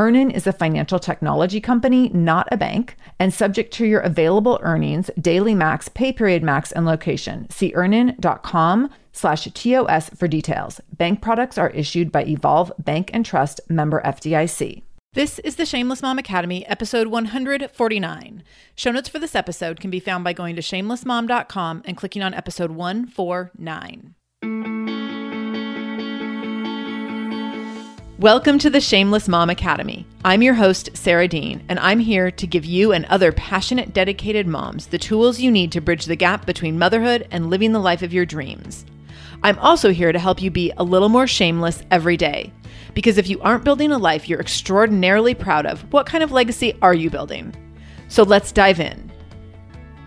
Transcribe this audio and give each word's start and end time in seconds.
EarnIn 0.00 0.32
is 0.34 0.46
a 0.46 0.52
financial 0.52 0.98
technology 0.98 1.60
company, 1.60 2.08
not 2.14 2.48
a 2.50 2.56
bank, 2.56 2.96
and 3.18 3.34
subject 3.34 3.70
to 3.74 3.84
your 3.84 4.00
available 4.00 4.58
earnings, 4.62 5.10
daily 5.20 5.54
max, 5.54 5.90
pay 5.90 6.10
period 6.10 6.42
max, 6.42 6.72
and 6.72 6.86
location. 6.86 7.46
See 7.50 7.74
earnin.com 7.74 8.88
slash 9.12 9.44
TOS 9.52 10.08
for 10.08 10.26
details. 10.26 10.80
Bank 10.96 11.20
products 11.20 11.58
are 11.58 11.68
issued 11.70 12.10
by 12.10 12.24
Evolve 12.24 12.72
Bank 12.78 13.10
and 13.12 13.26
Trust 13.26 13.60
member 13.68 14.00
FDIC. 14.00 14.80
This 15.12 15.38
is 15.40 15.56
the 15.56 15.66
Shameless 15.66 16.00
Mom 16.00 16.18
Academy, 16.18 16.66
episode 16.66 17.08
149. 17.08 18.42
Show 18.76 18.92
notes 18.92 19.10
for 19.10 19.18
this 19.18 19.34
episode 19.34 19.80
can 19.80 19.90
be 19.90 20.00
found 20.00 20.24
by 20.24 20.32
going 20.32 20.56
to 20.56 20.62
shamelessmom.com 20.62 21.82
and 21.84 21.96
clicking 21.98 22.22
on 22.22 22.32
episode 22.32 22.70
149. 22.70 24.14
Welcome 28.20 28.58
to 28.58 28.68
the 28.68 28.82
Shameless 28.82 29.28
Mom 29.28 29.48
Academy. 29.48 30.04
I'm 30.26 30.42
your 30.42 30.52
host, 30.52 30.90
Sarah 30.92 31.26
Dean, 31.26 31.64
and 31.70 31.78
I'm 31.78 31.98
here 31.98 32.30
to 32.30 32.46
give 32.46 32.66
you 32.66 32.92
and 32.92 33.06
other 33.06 33.32
passionate, 33.32 33.94
dedicated 33.94 34.46
moms 34.46 34.88
the 34.88 34.98
tools 34.98 35.40
you 35.40 35.50
need 35.50 35.72
to 35.72 35.80
bridge 35.80 36.04
the 36.04 36.16
gap 36.16 36.44
between 36.44 36.78
motherhood 36.78 37.26
and 37.30 37.48
living 37.48 37.72
the 37.72 37.78
life 37.78 38.02
of 38.02 38.12
your 38.12 38.26
dreams. 38.26 38.84
I'm 39.42 39.58
also 39.58 39.90
here 39.90 40.12
to 40.12 40.18
help 40.18 40.42
you 40.42 40.50
be 40.50 40.70
a 40.76 40.84
little 40.84 41.08
more 41.08 41.26
shameless 41.26 41.82
every 41.90 42.18
day. 42.18 42.52
Because 42.92 43.16
if 43.16 43.26
you 43.26 43.40
aren't 43.40 43.64
building 43.64 43.90
a 43.90 43.96
life 43.96 44.28
you're 44.28 44.38
extraordinarily 44.38 45.34
proud 45.34 45.64
of, 45.64 45.90
what 45.90 46.04
kind 46.04 46.22
of 46.22 46.30
legacy 46.30 46.76
are 46.82 46.92
you 46.92 47.08
building? 47.08 47.54
So 48.08 48.22
let's 48.22 48.52
dive 48.52 48.80
in. 48.80 49.10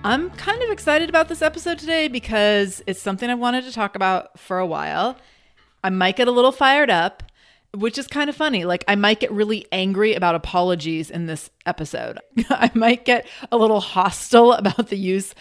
I'm 0.04 0.30
kind 0.30 0.62
of 0.62 0.70
excited 0.70 1.10
about 1.10 1.30
this 1.30 1.42
episode 1.42 1.80
today 1.80 2.10
because 2.10 2.84
it's 2.86 3.02
something 3.02 3.28
I've 3.28 3.40
wanted 3.40 3.64
to 3.64 3.72
talk 3.72 3.96
about 3.96 4.38
for 4.38 4.60
a 4.60 4.68
while. 4.68 5.18
I 5.84 5.90
might 5.90 6.16
get 6.16 6.28
a 6.28 6.32
little 6.32 6.52
fired 6.52 6.92
up 6.92 7.24
which 7.76 7.98
is 7.98 8.08
kind 8.08 8.30
of 8.30 8.36
funny. 8.36 8.66
Like, 8.66 8.84
I 8.88 8.96
might 8.96 9.20
get 9.20 9.32
really 9.32 9.66
angry 9.72 10.14
about 10.14 10.36
apologies 10.36 11.10
in 11.10 11.26
this 11.26 11.50
episode. 11.66 12.20
I 12.50 12.72
might 12.74 13.06
get 13.06 13.28
a 13.52 13.58
little 13.58 13.80
hostile 13.80 14.54
about 14.54 14.90
the 14.90 14.98
use 14.98 15.34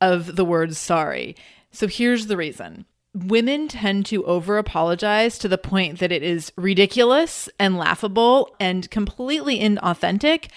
of 0.00 0.36
the 0.36 0.44
word 0.44 0.76
sorry. 0.76 1.36
So, 1.72 1.86
here's 1.86 2.26
the 2.26 2.36
reason 2.36 2.86
women 3.12 3.66
tend 3.66 4.06
to 4.06 4.24
over 4.24 4.56
apologize 4.56 5.36
to 5.38 5.48
the 5.48 5.58
point 5.58 5.98
that 5.98 6.12
it 6.12 6.22
is 6.22 6.52
ridiculous 6.56 7.48
and 7.58 7.76
laughable 7.76 8.54
and 8.60 8.88
completely 8.90 9.58
inauthentic, 9.58 10.48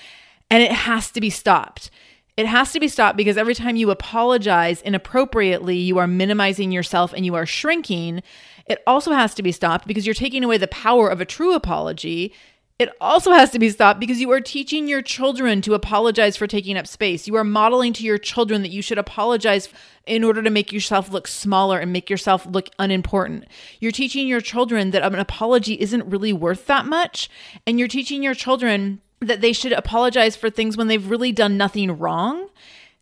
and 0.51 0.61
it 0.61 0.71
has 0.71 1.11
to 1.11 1.21
be 1.21 1.29
stopped. 1.29 1.89
It 2.35 2.47
has 2.47 2.71
to 2.71 2.79
be 2.79 2.88
stopped 2.88 3.17
because 3.17 3.38
every 3.38 3.53
time 3.53 3.75
you 3.75 3.91
apologize 3.91 4.81
inappropriately, 4.81 5.77
you 5.77 6.00
are 6.00 6.07
minimizing 6.07 6.71
yourself 6.71 7.13
and 7.13 7.25
you 7.25 7.35
are 7.35 7.45
shrinking. 7.45 8.23
It 8.66 8.81
also 8.88 9.12
has 9.12 9.34
to 9.35 9.44
be 9.44 9.51
stopped 9.51 9.88
because 9.88 10.06
you're 10.06 10.13
taking 10.13 10.44
away 10.44 10.57
the 10.57 10.68
power 10.68 11.09
of 11.09 11.19
a 11.19 11.25
true 11.25 11.53
apology. 11.53 12.34
It 12.79 12.90
also 13.00 13.31
has 13.31 13.51
to 13.51 13.59
be 13.59 13.69
stopped 13.69 14.00
because 14.00 14.19
you 14.19 14.31
are 14.31 14.41
teaching 14.41 14.88
your 14.88 15.01
children 15.01 15.62
to 15.62 15.74
apologize 15.74 16.35
for 16.35 16.47
taking 16.47 16.75
up 16.75 16.88
space. 16.88 17.28
You 17.28 17.35
are 17.35 17.44
modeling 17.44 17.94
to 17.94 18.03
your 18.03 18.18
children 18.18 18.62
that 18.63 18.72
you 18.72 18.81
should 18.81 18.97
apologize 18.97 19.69
in 20.07 20.24
order 20.24 20.41
to 20.41 20.50
make 20.50 20.74
yourself 20.74 21.12
look 21.12 21.28
smaller 21.28 21.78
and 21.79 21.94
make 21.94 22.09
yourself 22.09 22.46
look 22.46 22.69
unimportant. 22.79 23.46
You're 23.79 23.91
teaching 23.91 24.28
your 24.28 24.41
children 24.41 24.91
that 24.91 25.03
an 25.03 25.16
apology 25.16 25.80
isn't 25.80 26.09
really 26.09 26.34
worth 26.34 26.66
that 26.66 26.85
much. 26.85 27.30
And 27.68 27.78
you're 27.78 27.88
teaching 27.88 28.24
your 28.24 28.34
children 28.34 29.01
that 29.19 29.41
they 29.41 29.53
should 29.53 29.72
apologize 29.72 30.35
for 30.35 30.50
things 30.50 30.75
when 30.75 30.88
they've 30.88 31.09
really 31.09 31.31
done 31.31 31.57
nothing 31.57 31.97
wrong. 31.97 32.50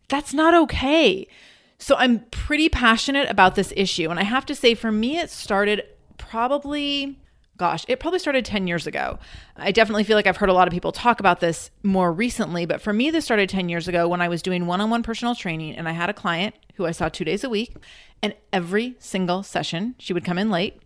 That's 0.08 0.34
not 0.34 0.54
okay. 0.54 1.26
So 1.82 1.96
I'm 1.96 2.20
pretty 2.30 2.68
passionate 2.68 3.28
about 3.28 3.56
this 3.56 3.72
issue. 3.76 4.08
And 4.08 4.20
I 4.20 4.22
have 4.22 4.46
to 4.46 4.54
say, 4.54 4.74
for 4.74 4.92
me, 4.92 5.18
it 5.18 5.30
started 5.30 5.82
probably, 6.16 7.18
gosh, 7.56 7.84
it 7.88 7.98
probably 7.98 8.20
started 8.20 8.44
10 8.44 8.68
years 8.68 8.86
ago. 8.86 9.18
I 9.56 9.72
definitely 9.72 10.04
feel 10.04 10.16
like 10.16 10.28
I've 10.28 10.36
heard 10.36 10.48
a 10.48 10.52
lot 10.52 10.68
of 10.68 10.72
people 10.72 10.92
talk 10.92 11.18
about 11.18 11.40
this 11.40 11.72
more 11.82 12.12
recently. 12.12 12.66
But 12.66 12.80
for 12.80 12.92
me, 12.92 13.10
this 13.10 13.24
started 13.24 13.48
10 13.48 13.68
years 13.68 13.88
ago 13.88 14.06
when 14.06 14.20
I 14.20 14.28
was 14.28 14.42
doing 14.42 14.66
one 14.66 14.80
on 14.80 14.90
one 14.90 15.02
personal 15.02 15.34
training 15.34 15.74
and 15.74 15.88
I 15.88 15.92
had 15.92 16.08
a 16.08 16.14
client 16.14 16.54
who 16.76 16.86
I 16.86 16.92
saw 16.92 17.08
two 17.08 17.24
days 17.24 17.42
a 17.42 17.50
week. 17.50 17.74
And 18.22 18.36
every 18.52 18.94
single 19.00 19.42
session, 19.42 19.96
she 19.98 20.12
would 20.12 20.24
come 20.24 20.38
in 20.38 20.50
late. 20.50 20.80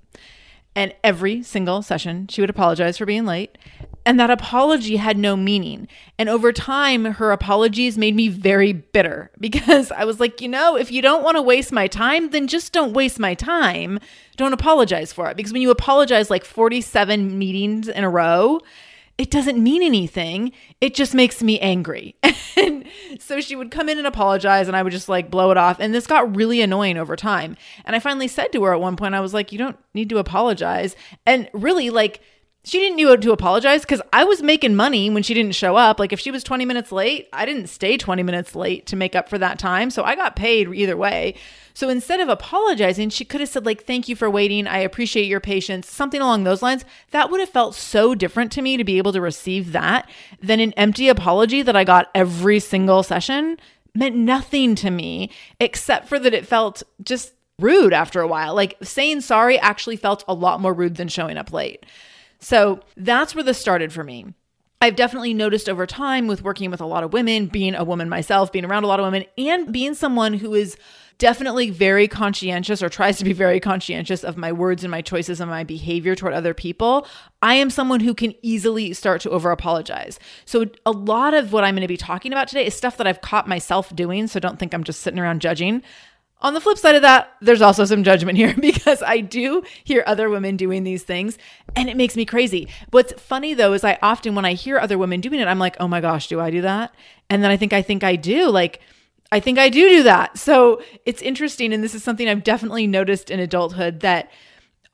And 0.76 0.94
every 1.02 1.42
single 1.42 1.80
session, 1.80 2.28
she 2.28 2.42
would 2.42 2.50
apologize 2.50 2.98
for 2.98 3.06
being 3.06 3.24
late. 3.24 3.56
And 4.04 4.20
that 4.20 4.30
apology 4.30 4.96
had 4.96 5.16
no 5.16 5.34
meaning. 5.34 5.88
And 6.18 6.28
over 6.28 6.52
time, 6.52 7.06
her 7.06 7.32
apologies 7.32 7.96
made 7.96 8.14
me 8.14 8.28
very 8.28 8.74
bitter 8.74 9.30
because 9.40 9.90
I 9.90 10.04
was 10.04 10.20
like, 10.20 10.42
you 10.42 10.48
know, 10.48 10.76
if 10.76 10.92
you 10.92 11.00
don't 11.00 11.24
want 11.24 11.38
to 11.38 11.42
waste 11.42 11.72
my 11.72 11.88
time, 11.88 12.30
then 12.30 12.46
just 12.46 12.74
don't 12.74 12.92
waste 12.92 13.18
my 13.18 13.32
time. 13.32 13.98
Don't 14.36 14.52
apologize 14.52 15.14
for 15.14 15.30
it. 15.30 15.36
Because 15.36 15.52
when 15.52 15.62
you 15.62 15.70
apologize 15.70 16.28
like 16.28 16.44
47 16.44 17.38
meetings 17.38 17.88
in 17.88 18.04
a 18.04 18.10
row, 18.10 18.60
it 19.18 19.30
doesn't 19.30 19.62
mean 19.62 19.82
anything. 19.82 20.52
It 20.80 20.94
just 20.94 21.14
makes 21.14 21.42
me 21.42 21.58
angry. 21.60 22.16
and 22.56 22.84
so 23.18 23.40
she 23.40 23.56
would 23.56 23.70
come 23.70 23.88
in 23.88 23.98
and 23.98 24.06
apologize, 24.06 24.68
and 24.68 24.76
I 24.76 24.82
would 24.82 24.92
just 24.92 25.08
like 25.08 25.30
blow 25.30 25.50
it 25.50 25.56
off. 25.56 25.80
And 25.80 25.94
this 25.94 26.06
got 26.06 26.36
really 26.36 26.60
annoying 26.60 26.98
over 26.98 27.16
time. 27.16 27.56
And 27.84 27.96
I 27.96 27.98
finally 27.98 28.28
said 28.28 28.52
to 28.52 28.62
her 28.64 28.74
at 28.74 28.80
one 28.80 28.96
point, 28.96 29.14
I 29.14 29.20
was 29.20 29.32
like, 29.32 29.52
you 29.52 29.58
don't 29.58 29.78
need 29.94 30.10
to 30.10 30.18
apologize. 30.18 30.96
And 31.24 31.48
really, 31.54 31.88
like, 31.88 32.20
she 32.66 32.80
didn't 32.80 32.96
know 32.96 33.16
to 33.16 33.32
apologize 33.32 33.82
because 33.82 34.02
I 34.12 34.24
was 34.24 34.42
making 34.42 34.74
money 34.74 35.08
when 35.08 35.22
she 35.22 35.34
didn't 35.34 35.54
show 35.54 35.76
up. 35.76 36.00
Like 36.00 36.12
if 36.12 36.18
she 36.18 36.32
was 36.32 36.42
20 36.42 36.64
minutes 36.64 36.90
late, 36.90 37.28
I 37.32 37.46
didn't 37.46 37.68
stay 37.68 37.96
20 37.96 38.24
minutes 38.24 38.56
late 38.56 38.86
to 38.86 38.96
make 38.96 39.14
up 39.14 39.28
for 39.28 39.38
that 39.38 39.60
time. 39.60 39.88
So 39.88 40.02
I 40.02 40.16
got 40.16 40.34
paid 40.34 40.74
either 40.74 40.96
way. 40.96 41.36
So 41.76 41.90
instead 41.90 42.20
of 42.20 42.30
apologizing, 42.30 43.10
she 43.10 43.26
could 43.26 43.40
have 43.40 43.50
said, 43.50 43.66
like, 43.66 43.84
thank 43.84 44.08
you 44.08 44.16
for 44.16 44.30
waiting. 44.30 44.66
I 44.66 44.78
appreciate 44.78 45.26
your 45.26 45.40
patience, 45.40 45.92
something 45.92 46.22
along 46.22 46.44
those 46.44 46.62
lines. 46.62 46.86
That 47.10 47.30
would 47.30 47.38
have 47.38 47.50
felt 47.50 47.74
so 47.74 48.14
different 48.14 48.50
to 48.52 48.62
me 48.62 48.78
to 48.78 48.82
be 48.82 48.96
able 48.96 49.12
to 49.12 49.20
receive 49.20 49.72
that 49.72 50.08
than 50.40 50.58
an 50.58 50.72
empty 50.78 51.10
apology 51.10 51.60
that 51.60 51.76
I 51.76 51.84
got 51.84 52.10
every 52.14 52.60
single 52.60 53.02
session 53.02 53.58
meant 53.94 54.16
nothing 54.16 54.74
to 54.76 54.90
me 54.90 55.30
except 55.60 56.08
for 56.08 56.18
that 56.18 56.32
it 56.32 56.46
felt 56.46 56.82
just 57.02 57.34
rude 57.58 57.92
after 57.92 58.22
a 58.22 58.26
while. 58.26 58.54
Like 58.54 58.78
saying 58.82 59.20
sorry 59.20 59.58
actually 59.58 59.96
felt 59.96 60.24
a 60.26 60.32
lot 60.32 60.62
more 60.62 60.72
rude 60.72 60.94
than 60.94 61.08
showing 61.08 61.36
up 61.36 61.52
late. 61.52 61.84
So 62.40 62.80
that's 62.96 63.34
where 63.34 63.44
this 63.44 63.58
started 63.58 63.92
for 63.92 64.02
me. 64.02 64.32
I've 64.80 64.96
definitely 64.96 65.34
noticed 65.34 65.68
over 65.68 65.86
time 65.86 66.26
with 66.26 66.42
working 66.42 66.70
with 66.70 66.80
a 66.80 66.86
lot 66.86 67.04
of 67.04 67.12
women, 67.12 67.46
being 67.46 67.74
a 67.74 67.84
woman 67.84 68.08
myself, 68.08 68.50
being 68.52 68.64
around 68.64 68.84
a 68.84 68.86
lot 68.86 69.00
of 69.00 69.04
women, 69.04 69.24
and 69.36 69.72
being 69.72 69.94
someone 69.94 70.34
who 70.34 70.54
is 70.54 70.76
definitely 71.18 71.70
very 71.70 72.08
conscientious 72.08 72.82
or 72.82 72.88
tries 72.88 73.18
to 73.18 73.24
be 73.24 73.32
very 73.32 73.60
conscientious 73.60 74.22
of 74.22 74.36
my 74.36 74.52
words 74.52 74.84
and 74.84 74.90
my 74.90 75.00
choices 75.00 75.40
and 75.40 75.50
my 75.50 75.64
behavior 75.64 76.14
toward 76.14 76.34
other 76.34 76.54
people, 76.54 77.06
I 77.42 77.54
am 77.54 77.70
someone 77.70 78.00
who 78.00 78.14
can 78.14 78.34
easily 78.42 78.92
start 78.92 79.20
to 79.22 79.30
over 79.30 79.50
apologize. 79.50 80.18
So, 80.44 80.66
a 80.84 80.90
lot 80.90 81.34
of 81.34 81.52
what 81.52 81.64
I'm 81.64 81.74
going 81.74 81.82
to 81.82 81.88
be 81.88 81.96
talking 81.96 82.32
about 82.32 82.48
today 82.48 82.66
is 82.66 82.74
stuff 82.74 82.96
that 82.98 83.06
I've 83.06 83.20
caught 83.20 83.48
myself 83.48 83.94
doing. 83.94 84.26
So, 84.26 84.40
don't 84.40 84.58
think 84.58 84.74
I'm 84.74 84.84
just 84.84 85.00
sitting 85.00 85.18
around 85.18 85.40
judging. 85.40 85.82
On 86.42 86.52
the 86.52 86.60
flip 86.60 86.76
side 86.76 86.94
of 86.94 87.02
that, 87.02 87.32
there's 87.40 87.62
also 87.62 87.86
some 87.86 88.04
judgment 88.04 88.36
here 88.36 88.54
because 88.60 89.02
I 89.02 89.20
do 89.20 89.62
hear 89.84 90.04
other 90.06 90.28
women 90.28 90.56
doing 90.56 90.84
these 90.84 91.02
things 91.02 91.38
and 91.74 91.88
it 91.88 91.96
makes 91.96 92.14
me 92.14 92.26
crazy. 92.26 92.68
What's 92.90 93.14
funny 93.20 93.54
though 93.54 93.72
is 93.72 93.84
I 93.84 93.98
often, 94.02 94.34
when 94.34 94.44
I 94.44 94.52
hear 94.52 94.78
other 94.78 94.98
women 94.98 95.22
doing 95.22 95.40
it, 95.40 95.48
I'm 95.48 95.58
like, 95.58 95.76
oh 95.80 95.88
my 95.88 96.02
gosh, 96.02 96.28
do 96.28 96.38
I 96.38 96.50
do 96.50 96.60
that? 96.60 96.94
And 97.30 97.42
then 97.42 97.50
I 97.50 97.56
think 97.56 97.72
I 97.72 97.80
think 97.80 98.04
I 98.04 98.16
do. 98.16 98.50
Like, 98.50 98.80
I 99.32 99.40
think 99.40 99.58
I 99.58 99.68
do 99.68 99.88
do 99.88 100.02
that. 100.04 100.38
So 100.38 100.82
it's 101.04 101.22
interesting. 101.22 101.72
And 101.72 101.82
this 101.82 101.94
is 101.94 102.02
something 102.02 102.28
I've 102.28 102.44
definitely 102.44 102.86
noticed 102.86 103.30
in 103.30 103.40
adulthood 103.40 104.00
that 104.00 104.30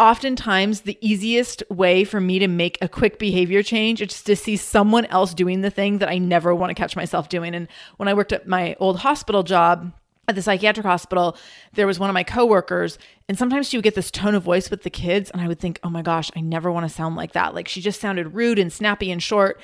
oftentimes 0.00 0.80
the 0.80 0.98
easiest 1.00 1.62
way 1.70 2.02
for 2.02 2.20
me 2.20 2.38
to 2.38 2.48
make 2.48 2.78
a 2.80 2.88
quick 2.88 3.18
behavior 3.18 3.62
change 3.62 4.00
is 4.02 4.22
to 4.22 4.34
see 4.34 4.56
someone 4.56 5.04
else 5.06 5.34
doing 5.34 5.60
the 5.60 5.70
thing 5.70 5.98
that 5.98 6.08
I 6.08 6.18
never 6.18 6.54
want 6.54 6.70
to 6.70 6.74
catch 6.74 6.96
myself 6.96 7.28
doing. 7.28 7.54
And 7.54 7.68
when 7.98 8.08
I 8.08 8.14
worked 8.14 8.32
at 8.32 8.48
my 8.48 8.74
old 8.80 8.98
hospital 9.00 9.42
job, 9.42 9.92
at 10.28 10.36
the 10.36 10.42
psychiatric 10.42 10.86
hospital, 10.86 11.36
there 11.72 11.86
was 11.86 11.98
one 11.98 12.08
of 12.08 12.14
my 12.14 12.22
coworkers, 12.22 12.96
and 13.28 13.36
sometimes 13.36 13.68
she 13.68 13.76
would 13.76 13.84
get 13.84 13.96
this 13.96 14.10
tone 14.10 14.36
of 14.36 14.42
voice 14.42 14.70
with 14.70 14.84
the 14.84 14.90
kids, 14.90 15.30
and 15.30 15.42
I 15.42 15.48
would 15.48 15.58
think, 15.58 15.80
oh 15.82 15.90
my 15.90 16.02
gosh, 16.02 16.30
I 16.36 16.40
never 16.40 16.70
want 16.70 16.88
to 16.88 16.94
sound 16.94 17.16
like 17.16 17.32
that. 17.32 17.54
Like 17.54 17.66
she 17.66 17.80
just 17.80 18.00
sounded 18.00 18.34
rude 18.34 18.58
and 18.58 18.72
snappy 18.72 19.10
and 19.10 19.22
short. 19.22 19.60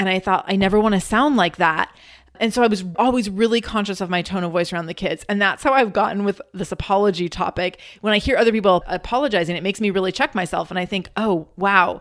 And 0.00 0.08
I 0.08 0.18
thought, 0.18 0.46
I 0.48 0.56
never 0.56 0.80
want 0.80 0.94
to 0.94 1.00
sound 1.00 1.36
like 1.36 1.56
that. 1.56 1.94
And 2.40 2.52
so 2.54 2.62
I 2.62 2.66
was 2.66 2.84
always 2.96 3.28
really 3.28 3.60
conscious 3.60 4.00
of 4.00 4.08
my 4.08 4.22
tone 4.22 4.42
of 4.42 4.50
voice 4.50 4.72
around 4.72 4.86
the 4.86 4.94
kids. 4.94 5.24
And 5.28 5.40
that's 5.40 5.62
how 5.62 5.74
I've 5.74 5.92
gotten 5.92 6.24
with 6.24 6.40
this 6.52 6.72
apology 6.72 7.28
topic. 7.28 7.78
When 8.00 8.14
I 8.14 8.18
hear 8.18 8.38
other 8.38 8.50
people 8.50 8.82
apologizing, 8.86 9.54
it 9.54 9.62
makes 9.62 9.80
me 9.80 9.90
really 9.90 10.10
check 10.10 10.34
myself. 10.34 10.70
And 10.70 10.78
I 10.78 10.86
think, 10.86 11.10
oh, 11.18 11.48
wow, 11.56 12.00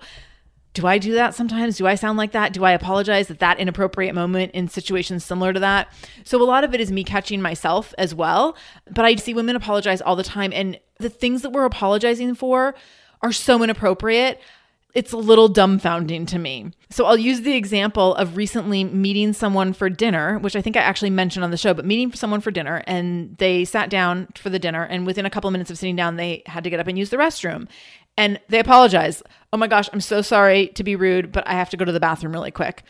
do 0.74 0.88
I 0.88 0.98
do 0.98 1.14
that 1.14 1.36
sometimes? 1.36 1.78
Do 1.78 1.88
I 1.88 1.96
sound 1.96 2.18
like 2.18 2.32
that? 2.32 2.54
Do 2.54 2.64
I 2.64 2.72
apologize 2.72 3.30
at 3.30 3.40
that 3.40 3.60
inappropriate 3.60 4.16
moment 4.16 4.54
in 4.54 4.70
situations 4.70 5.26
similar 5.26 5.52
to 5.52 5.60
that? 5.60 5.92
So 6.24 6.42
a 6.42 6.46
lot 6.46 6.64
of 6.64 6.74
it 6.74 6.80
is 6.80 6.90
me 6.90 7.04
catching 7.04 7.42
myself 7.42 7.94
as 7.98 8.16
well. 8.16 8.56
But 8.90 9.04
I 9.04 9.16
see 9.18 9.34
women 9.34 9.58
apologize 9.58 10.02
all 10.02 10.16
the 10.16 10.24
time. 10.24 10.54
And 10.54 10.80
the 11.00 11.10
things 11.10 11.42
that 11.42 11.50
we're 11.50 11.66
apologizing 11.66 12.36
for 12.36 12.76
are 13.22 13.34
so 13.34 13.62
inappropriate 13.62 14.40
it's 14.94 15.12
a 15.12 15.18
little 15.18 15.50
dumbfounding 15.50 16.28
to 16.28 16.40
me. 16.40 16.72
So 16.90 17.06
I'll 17.06 17.18
use 17.18 17.42
the 17.42 17.56
example 17.56 18.16
of 18.16 18.38
recently 18.38 18.84
meeting 18.84 19.34
someone 19.34 19.74
for 19.74 19.90
dinner, 19.90 20.40
which 20.40 20.56
I 20.56 20.62
think 20.62 20.76
I 20.76 20.82
actually 20.82 21.12
mentioned 21.12 21.44
on 21.44 21.52
the 21.52 21.58
show, 21.58 21.74
but 21.74 21.86
meeting 21.86 22.12
someone 22.14 22.42
for 22.42 22.50
dinner 22.50 22.84
and 22.88 23.38
they 23.38 23.66
sat 23.66 23.90
down 23.90 24.28
for 24.36 24.50
the 24.50 24.60
dinner 24.60 24.84
and 24.84 25.06
within 25.06 25.26
a 25.26 25.30
couple 25.30 25.48
of 25.48 25.52
minutes 25.52 25.70
of 25.70 25.78
sitting 25.78 25.96
down 25.96 26.16
they 26.16 26.42
had 26.48 26.64
to 26.64 26.70
get 26.70 26.80
up 26.80 26.88
and 26.88 26.98
use 26.98 27.12
the 27.12 27.18
restroom. 27.18 27.68
And 28.18 28.40
they 28.50 28.60
apologized. 28.60 29.24
Oh 29.54 29.58
my 29.58 29.68
gosh, 29.68 29.90
I'm 29.94 30.02
so 30.02 30.22
sorry 30.22 30.68
to 30.70 30.84
be 30.84 30.96
rude, 30.96 31.32
but 31.32 31.48
I 31.48 31.54
have 31.54 31.70
to 31.70 31.78
go 31.78 31.86
to 31.86 31.92
the 31.92 32.00
bathroom 32.00 32.34
really 32.34 32.52
quick. 32.52 32.84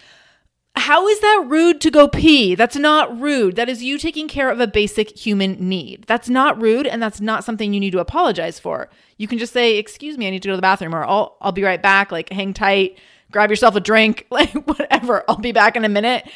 How 0.75 1.07
is 1.07 1.19
that 1.19 1.45
rude 1.47 1.81
to 1.81 1.91
go 1.91 2.07
pee? 2.07 2.55
That's 2.55 2.75
not 2.75 3.19
rude. 3.19 3.55
That 3.55 3.69
is 3.69 3.83
you 3.83 3.97
taking 3.97 4.27
care 4.27 4.49
of 4.49 4.59
a 4.59 4.67
basic 4.67 5.17
human 5.17 5.67
need. 5.67 6.05
That's 6.07 6.29
not 6.29 6.61
rude 6.61 6.87
and 6.87 7.01
that's 7.01 7.19
not 7.19 7.43
something 7.43 7.73
you 7.73 7.79
need 7.79 7.91
to 7.91 7.99
apologize 7.99 8.59
for. 8.59 8.89
You 9.17 9.27
can 9.27 9.37
just 9.37 9.53
say, 9.53 9.77
"Excuse 9.77 10.17
me, 10.17 10.27
I 10.27 10.29
need 10.29 10.41
to 10.43 10.47
go 10.47 10.53
to 10.53 10.57
the 10.57 10.61
bathroom," 10.61 10.95
or 10.95 11.05
"I'll 11.05 11.37
I'll 11.41 11.51
be 11.51 11.63
right 11.63 11.81
back." 11.81 12.11
Like 12.11 12.31
hang 12.31 12.53
tight, 12.53 12.97
grab 13.31 13.49
yourself 13.49 13.75
a 13.75 13.79
drink, 13.79 14.27
like 14.31 14.51
whatever. 14.67 15.23
I'll 15.27 15.37
be 15.37 15.51
back 15.51 15.75
in 15.75 15.85
a 15.85 15.89
minute. 15.89 16.29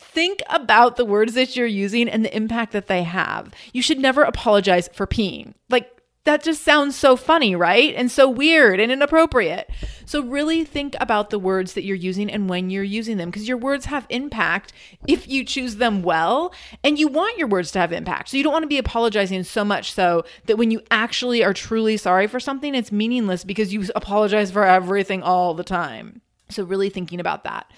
Think 0.00 0.42
about 0.48 0.96
the 0.96 1.04
words 1.04 1.34
that 1.34 1.54
you're 1.54 1.66
using 1.66 2.08
and 2.08 2.24
the 2.24 2.34
impact 2.34 2.72
that 2.72 2.86
they 2.86 3.02
have. 3.02 3.52
You 3.72 3.82
should 3.82 3.98
never 3.98 4.22
apologize 4.22 4.88
for 4.92 5.06
peeing. 5.06 5.54
Like 5.68 5.99
that 6.24 6.42
just 6.42 6.62
sounds 6.62 6.96
so 6.96 7.16
funny, 7.16 7.56
right? 7.56 7.94
And 7.94 8.10
so 8.10 8.28
weird 8.28 8.78
and 8.78 8.92
inappropriate. 8.92 9.70
So, 10.04 10.22
really 10.22 10.64
think 10.64 10.94
about 11.00 11.30
the 11.30 11.38
words 11.38 11.72
that 11.74 11.84
you're 11.84 11.96
using 11.96 12.30
and 12.30 12.48
when 12.48 12.68
you're 12.68 12.82
using 12.82 13.16
them 13.16 13.30
because 13.30 13.48
your 13.48 13.56
words 13.56 13.86
have 13.86 14.06
impact 14.10 14.72
if 15.06 15.26
you 15.28 15.44
choose 15.44 15.76
them 15.76 16.02
well. 16.02 16.52
And 16.84 16.98
you 16.98 17.08
want 17.08 17.38
your 17.38 17.48
words 17.48 17.70
to 17.72 17.78
have 17.78 17.92
impact. 17.92 18.28
So, 18.28 18.36
you 18.36 18.42
don't 18.42 18.52
want 18.52 18.64
to 18.64 18.68
be 18.68 18.78
apologizing 18.78 19.44
so 19.44 19.64
much 19.64 19.92
so 19.92 20.24
that 20.44 20.58
when 20.58 20.70
you 20.70 20.82
actually 20.90 21.42
are 21.42 21.54
truly 21.54 21.96
sorry 21.96 22.26
for 22.26 22.40
something, 22.40 22.74
it's 22.74 22.92
meaningless 22.92 23.44
because 23.44 23.72
you 23.72 23.84
apologize 23.94 24.50
for 24.50 24.64
everything 24.64 25.22
all 25.22 25.54
the 25.54 25.64
time. 25.64 26.20
So, 26.50 26.64
really 26.64 26.90
thinking 26.90 27.20
about 27.20 27.44
that. 27.44 27.70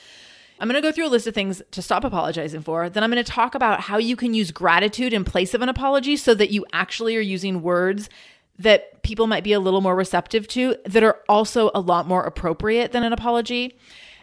I'm 0.62 0.68
going 0.68 0.80
to 0.80 0.88
go 0.88 0.92
through 0.92 1.08
a 1.08 1.08
list 1.08 1.26
of 1.26 1.34
things 1.34 1.60
to 1.72 1.82
stop 1.82 2.04
apologizing 2.04 2.62
for. 2.62 2.88
Then 2.88 3.02
I'm 3.02 3.10
going 3.10 3.24
to 3.24 3.28
talk 3.28 3.56
about 3.56 3.80
how 3.80 3.98
you 3.98 4.14
can 4.14 4.32
use 4.32 4.52
gratitude 4.52 5.12
in 5.12 5.24
place 5.24 5.54
of 5.54 5.60
an 5.60 5.68
apology 5.68 6.16
so 6.16 6.34
that 6.34 6.50
you 6.50 6.64
actually 6.72 7.16
are 7.16 7.20
using 7.20 7.62
words 7.62 8.08
that 8.58 9.02
people 9.02 9.26
might 9.26 9.44
be 9.44 9.52
a 9.52 9.60
little 9.60 9.80
more 9.80 9.96
receptive 9.96 10.46
to 10.48 10.76
that 10.84 11.02
are 11.02 11.18
also 11.28 11.70
a 11.74 11.80
lot 11.80 12.06
more 12.06 12.22
appropriate 12.24 12.92
than 12.92 13.02
an 13.02 13.12
apology. 13.12 13.76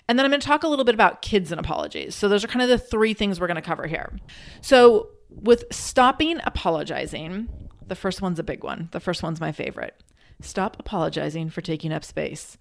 And 0.07 0.17
then 0.17 0.25
I'm 0.25 0.31
going 0.31 0.41
to 0.41 0.47
talk 0.47 0.63
a 0.63 0.67
little 0.67 0.85
bit 0.85 0.95
about 0.95 1.21
kids 1.21 1.51
and 1.51 1.59
apologies. 1.59 2.15
So 2.15 2.27
those 2.27 2.43
are 2.43 2.47
kind 2.47 2.63
of 2.63 2.69
the 2.69 2.77
three 2.77 3.13
things 3.13 3.39
we're 3.39 3.47
going 3.47 3.55
to 3.55 3.61
cover 3.61 3.85
here. 3.85 4.11
So 4.61 5.09
with 5.29 5.65
stopping 5.71 6.39
apologizing, 6.43 7.49
the 7.85 7.95
first 7.95 8.21
one's 8.21 8.39
a 8.39 8.43
big 8.43 8.63
one. 8.63 8.89
The 8.91 8.99
first 8.99 9.21
one's 9.21 9.41
my 9.41 9.51
favorite. 9.51 10.01
Stop 10.41 10.79
apologizing 10.79 11.49
for 11.49 11.61
taking 11.61 11.91
up 11.91 12.03
space. 12.03 12.57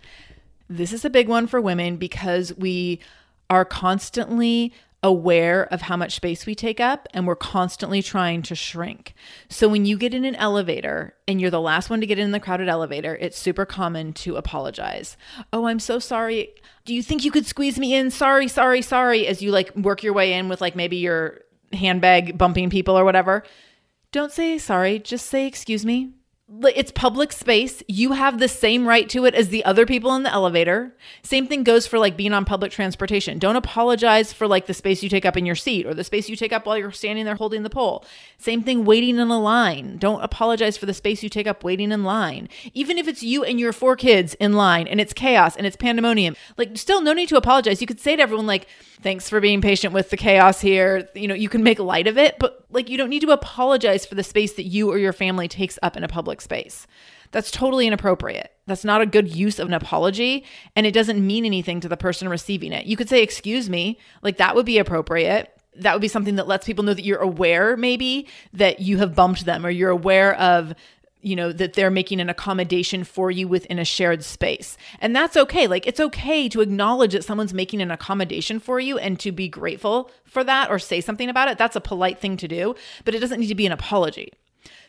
This 0.69 0.93
is 0.93 1.05
a 1.05 1.11
big 1.11 1.29
one 1.29 1.47
for 1.47 1.61
women 1.61 1.97
because 1.97 2.53
we 2.57 3.01
are 3.49 3.65
constantly 3.65 4.73
aware 5.03 5.63
of 5.73 5.83
how 5.83 5.97
much 5.97 6.17
space 6.17 6.45
we 6.45 6.55
take 6.55 6.81
up 6.81 7.07
and 7.15 7.27
we're 7.27 7.37
constantly 7.37 8.03
trying 8.03 8.43
to 8.43 8.55
shrink. 8.55 9.15
So 9.49 9.69
when 9.69 9.87
you 9.87 9.97
get 9.97 10.13
in 10.13 10.25
an 10.25 10.35
elevator 10.35 11.15
and 11.29 11.41
you're 11.41 11.51
the 11.51 11.61
last 11.61 11.89
one 11.89 12.01
to 12.01 12.07
get 12.07 12.19
in 12.19 12.33
the 12.33 12.41
crowded 12.41 12.69
elevator, 12.69 13.17
it's 13.17 13.39
super 13.39 13.65
common 13.65 14.13
to 14.15 14.37
apologize. 14.37 15.17
Oh, 15.53 15.67
I'm 15.67 15.79
so 15.79 15.99
sorry. 15.99 16.53
Do 16.85 16.95
you 16.95 17.03
think 17.03 17.25
you 17.25 17.31
could 17.31 17.47
squeeze 17.47 17.79
me 17.79 17.95
in? 17.95 18.11
Sorry, 18.11 18.49
sorry, 18.49 18.83
sorry 18.83 19.27
as 19.27 19.41
you 19.41 19.53
like 19.53 19.75
work 19.77 20.03
your 20.03 20.15
way 20.15 20.33
in 20.33 20.49
with 20.49 20.61
like 20.61 20.75
maybe 20.75 20.97
your 20.97 21.43
handbag 21.73 22.37
bumping 22.37 22.71
people 22.71 22.99
or 22.99 23.05
whatever. 23.05 23.45
Don't 24.11 24.33
say 24.33 24.59
sorry, 24.59 24.99
just 24.99 25.27
say 25.27 25.47
excuse 25.47 25.85
me 25.85 26.13
it's 26.51 26.91
public 26.91 27.31
space. 27.33 27.83
You 27.89 28.13
have 28.13 28.39
the 28.39 28.49
same 28.49 28.87
right 28.89 29.07
to 29.11 29.27
it 29.27 29.35
as 29.35 29.51
the 29.51 29.65
other 29.67 29.85
people 29.85 30.15
in 30.15 30.23
the 30.23 30.33
elevator. 30.33 30.97
Same 31.23 31.47
thing 31.47 31.63
goes 31.63 31.87
for 31.87 31.99
like 31.99 32.17
being 32.17 32.33
on 32.33 32.47
public 32.47 32.73
transportation. 32.73 33.39
Don't 33.39 33.57
apologize 33.57 34.33
for 34.33 34.49
like 34.49 34.65
the 34.65 34.73
space 34.73 35.03
you 35.03 35.11
take 35.11 35.27
up 35.27 35.37
in 35.37 35.45
your 35.45 35.55
seat 35.55 35.87
or 35.87 35.93
the 35.93 36.05
space 36.05 36.29
you 36.29 36.37
take 36.37 36.53
up 36.53 36.65
while 36.65 36.79
you're 36.79 36.91
standing 36.91 37.27
there 37.27 37.35
holding 37.35 37.65
the 37.65 37.71
pole. 37.71 38.03
Same 38.39 38.63
thing 38.63 38.87
waiting 38.87 39.19
in 39.19 39.29
a 39.29 39.39
line. 39.39 39.99
Don't 39.99 40.23
apologize 40.23 40.79
for 40.79 40.87
the 40.87 40.95
space 40.95 41.23
you 41.23 41.29
take 41.29 41.47
up 41.47 41.65
waiting 41.65 41.93
in 41.93 42.03
line. 42.03 42.49
Even 42.73 42.97
if 42.97 43.07
it's 43.07 43.23
you 43.23 43.45
and 43.45 43.61
your 43.61 43.75
four 43.75 43.95
kids 43.95 44.33
in 44.35 44.55
line 44.55 44.89
and 44.89 45.03
it's 45.03 45.13
chaos 45.13 45.55
and 45.55 45.67
it's 45.67 45.77
pandemonium. 45.77 46.35
Like 46.57 46.79
still 46.79 47.03
no 47.03 47.13
need 47.13 47.29
to 47.29 47.37
apologize. 47.37 47.83
You 47.83 47.87
could 47.87 48.01
say 48.01 48.17
to 48.17 48.23
everyone 48.23 48.47
like 48.47 48.69
thanks 49.03 49.29
for 49.29 49.41
being 49.41 49.61
patient 49.61 49.93
with 49.93 50.11
the 50.11 50.17
chaos 50.17 50.61
here. 50.61 51.09
You 51.15 51.29
know, 51.29 51.35
you 51.35 51.49
can 51.49 51.63
make 51.63 51.79
light 51.79 52.07
of 52.07 52.19
it, 52.19 52.39
but 52.39 52.65
like 52.71 52.89
you 52.89 52.97
don't 52.97 53.11
need 53.11 53.23
to 53.23 53.31
apologize 53.31 54.05
for 54.05 54.15
the 54.15 54.23
space 54.23 54.55
that 54.55 54.65
you 54.65 54.91
or 54.91 54.99
your 54.99 55.13
family 55.13 55.49
takes 55.49 55.79
up 55.83 55.97
in 55.97 56.05
a 56.05 56.09
public 56.09 56.38
public 56.39 56.65
space. 56.65 56.87
That's 57.31 57.51
totally 57.51 57.87
inappropriate. 57.87 58.53
That's 58.67 58.85
not 58.85 59.03
a 59.03 59.07
good 59.07 59.35
use 59.35 59.59
of 59.59 59.69
an 59.69 59.75
apology, 59.75 60.45
and 60.75 60.87
it 60.87 60.95
doesn't 60.95 61.25
mean 61.25 61.45
anything 61.45 61.81
to 61.81 61.89
the 61.89 61.97
person 61.97 62.29
receiving 62.29 62.73
it. 62.73 62.87
You 62.87 62.97
could 62.97 63.09
say, 63.09 63.23
Excuse 63.23 63.69
me, 63.69 63.99
like 64.23 64.39
that 64.39 64.55
would 64.55 64.67
be 64.67 64.79
appropriate. 64.79 65.55
That 65.77 65.93
would 65.93 66.03
be 66.03 66.09
something 66.09 66.37
that 66.37 66.49
lets 66.49 66.67
people 66.67 66.85
know 66.85 66.95
that 66.95 67.05
you're 67.05 67.21
aware, 67.21 67.77
maybe, 67.77 68.27
that 68.55 68.81
you 68.81 68.99
have 68.99 69.15
bumped 69.15 69.45
them, 69.45 69.65
or 69.65 69.71
you're 69.71 69.91
aware 69.91 70.35
of 70.37 70.75
you 71.21 71.35
know 71.35 71.53
that 71.53 71.73
they're 71.73 71.91
making 71.91 72.21
an 72.21 72.31
accommodation 72.31 73.03
for 73.05 73.29
you 73.31 73.49
within 73.49 73.81
a 73.81 73.85
shared 73.85 74.23
space 74.23 74.77
and 75.01 75.17
that's 75.17 75.37
okay 75.37 75.67
like 75.67 75.85
it's 75.85 75.99
okay 75.99 76.49
to 76.49 76.61
acknowledge 76.61 77.13
that 77.13 77.25
someone's 77.25 77.53
making 77.53 77.83
an 77.83 77.91
accommodation 77.91 78.61
for 78.61 78.79
you 78.79 78.97
and 78.99 79.19
to 79.19 79.33
be 79.33 79.49
grateful 79.49 80.13
for 80.25 80.45
that 80.45 80.71
or 80.71 80.79
say 80.79 81.01
something 81.01 81.29
about 81.29 81.49
it 81.49 81.59
that's 81.59 81.75
a 81.75 81.81
polite 81.81 82.21
thing 82.21 82.37
to 82.37 82.47
do 82.47 82.73
but 83.05 83.17
it 83.17 83.19
doesn't 83.19 83.41
need 83.41 83.49
to 83.49 83.57
be 83.57 83.67
an 83.67 83.73
apology 83.73 84.33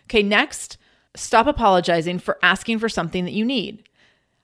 okay 0.06 0.22
next 0.22 0.78
Stop 1.20 1.48
apologizing 1.48 2.20
for 2.20 2.40
asking 2.42 2.80
for 2.80 2.90
something 2.90 3.26
that 3.26 3.34
you 3.34 3.44
need. 3.44 3.84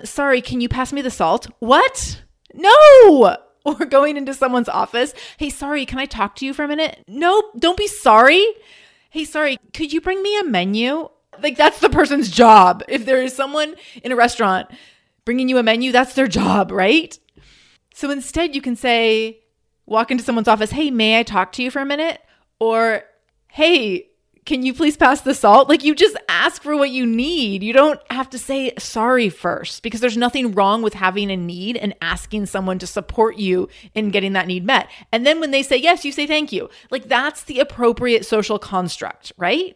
Sorry, 0.03 0.41
can 0.41 0.59
you 0.59 0.67
pass 0.67 0.91
me 0.91 1.01
the 1.01 1.09
salt? 1.09 1.47
What? 1.59 2.21
No! 2.53 3.37
Or 3.67 3.83
going 3.83 4.15
into 4.15 4.35
someone's 4.35 4.69
office. 4.69 5.15
Hey, 5.37 5.49
sorry, 5.49 5.87
can 5.87 5.97
I 5.97 6.05
talk 6.05 6.35
to 6.35 6.45
you 6.45 6.53
for 6.53 6.63
a 6.63 6.67
minute? 6.67 7.03
No, 7.07 7.41
don't 7.57 7.75
be 7.75 7.87
sorry. 7.87 8.45
Hey, 9.09 9.25
sorry, 9.25 9.57
could 9.73 9.91
you 9.91 10.01
bring 10.01 10.21
me 10.21 10.37
a 10.37 10.43
menu? 10.43 11.09
Like, 11.41 11.57
that's 11.57 11.79
the 11.79 11.89
person's 11.89 12.29
job. 12.29 12.83
If 12.87 13.07
there 13.07 13.23
is 13.23 13.35
someone 13.35 13.73
in 14.03 14.11
a 14.11 14.15
restaurant 14.15 14.67
bringing 15.25 15.49
you 15.49 15.57
a 15.57 15.63
menu, 15.63 15.91
that's 15.91 16.13
their 16.13 16.27
job, 16.27 16.69
right? 16.71 17.17
So 17.95 18.11
instead, 18.11 18.53
you 18.53 18.61
can 18.61 18.75
say, 18.75 19.39
walk 19.87 20.11
into 20.11 20.23
someone's 20.23 20.47
office, 20.47 20.69
hey, 20.69 20.91
may 20.91 21.19
I 21.19 21.23
talk 21.23 21.51
to 21.53 21.63
you 21.63 21.71
for 21.71 21.79
a 21.79 21.85
minute? 21.85 22.21
Or, 22.59 23.01
hey, 23.47 24.09
can 24.45 24.63
you 24.63 24.73
please 24.73 24.95
pass 24.95 25.21
the 25.21 25.33
salt? 25.33 25.67
Like 25.69 25.83
you 25.83 25.95
just 25.95 26.15
ask 26.29 26.61
for 26.61 26.75
what 26.75 26.91
you 26.91 27.05
need. 27.05 27.63
You 27.63 27.73
don't 27.73 27.99
have 28.11 28.29
to 28.29 28.37
say 28.37 28.73
sorry 28.77 29.29
first 29.29 29.81
because 29.81 30.01
there's 30.01 30.17
nothing 30.17 30.53
wrong 30.53 30.83
with 30.83 30.93
having 30.93 31.31
a 31.31 31.37
need 31.37 31.77
and 31.77 31.95
asking 32.01 32.45
someone 32.45 32.77
to 32.79 32.87
support 32.87 33.37
you 33.37 33.69
in 33.95 34.11
getting 34.11 34.33
that 34.33 34.47
need 34.47 34.63
met. 34.63 34.87
And 35.11 35.25
then 35.25 35.39
when 35.39 35.51
they 35.51 35.63
say 35.63 35.77
yes, 35.77 36.05
you 36.05 36.11
say 36.11 36.27
thank 36.27 36.51
you. 36.51 36.69
Like 36.91 37.07
that's 37.07 37.43
the 37.43 37.59
appropriate 37.59 38.25
social 38.25 38.59
construct, 38.59 39.33
right? 39.37 39.75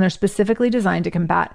and 0.00 0.02
they're 0.02 0.08
specifically 0.10 0.70
designed 0.70 1.04
to 1.04 1.10
combat 1.10 1.54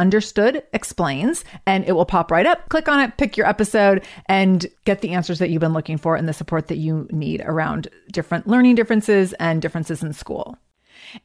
Understood 0.00 0.62
Explains, 0.72 1.44
and 1.66 1.84
it 1.84 1.92
will 1.92 2.06
pop 2.06 2.30
right 2.30 2.46
up. 2.46 2.68
Click 2.70 2.88
on 2.88 3.00
it, 3.00 3.18
pick 3.18 3.36
your 3.36 3.46
episode, 3.46 4.02
and 4.26 4.66
get 4.86 5.02
the 5.02 5.10
answers 5.10 5.38
that 5.38 5.50
you've 5.50 5.60
been 5.60 5.74
looking 5.74 5.98
for 5.98 6.16
and 6.16 6.26
the 6.26 6.32
support 6.32 6.68
that 6.68 6.78
you 6.78 7.06
need 7.10 7.42
around 7.42 7.88
different 8.10 8.46
learning 8.48 8.76
differences 8.76 9.34
and 9.34 9.60
differences 9.60 10.02
in 10.02 10.14
school. 10.14 10.56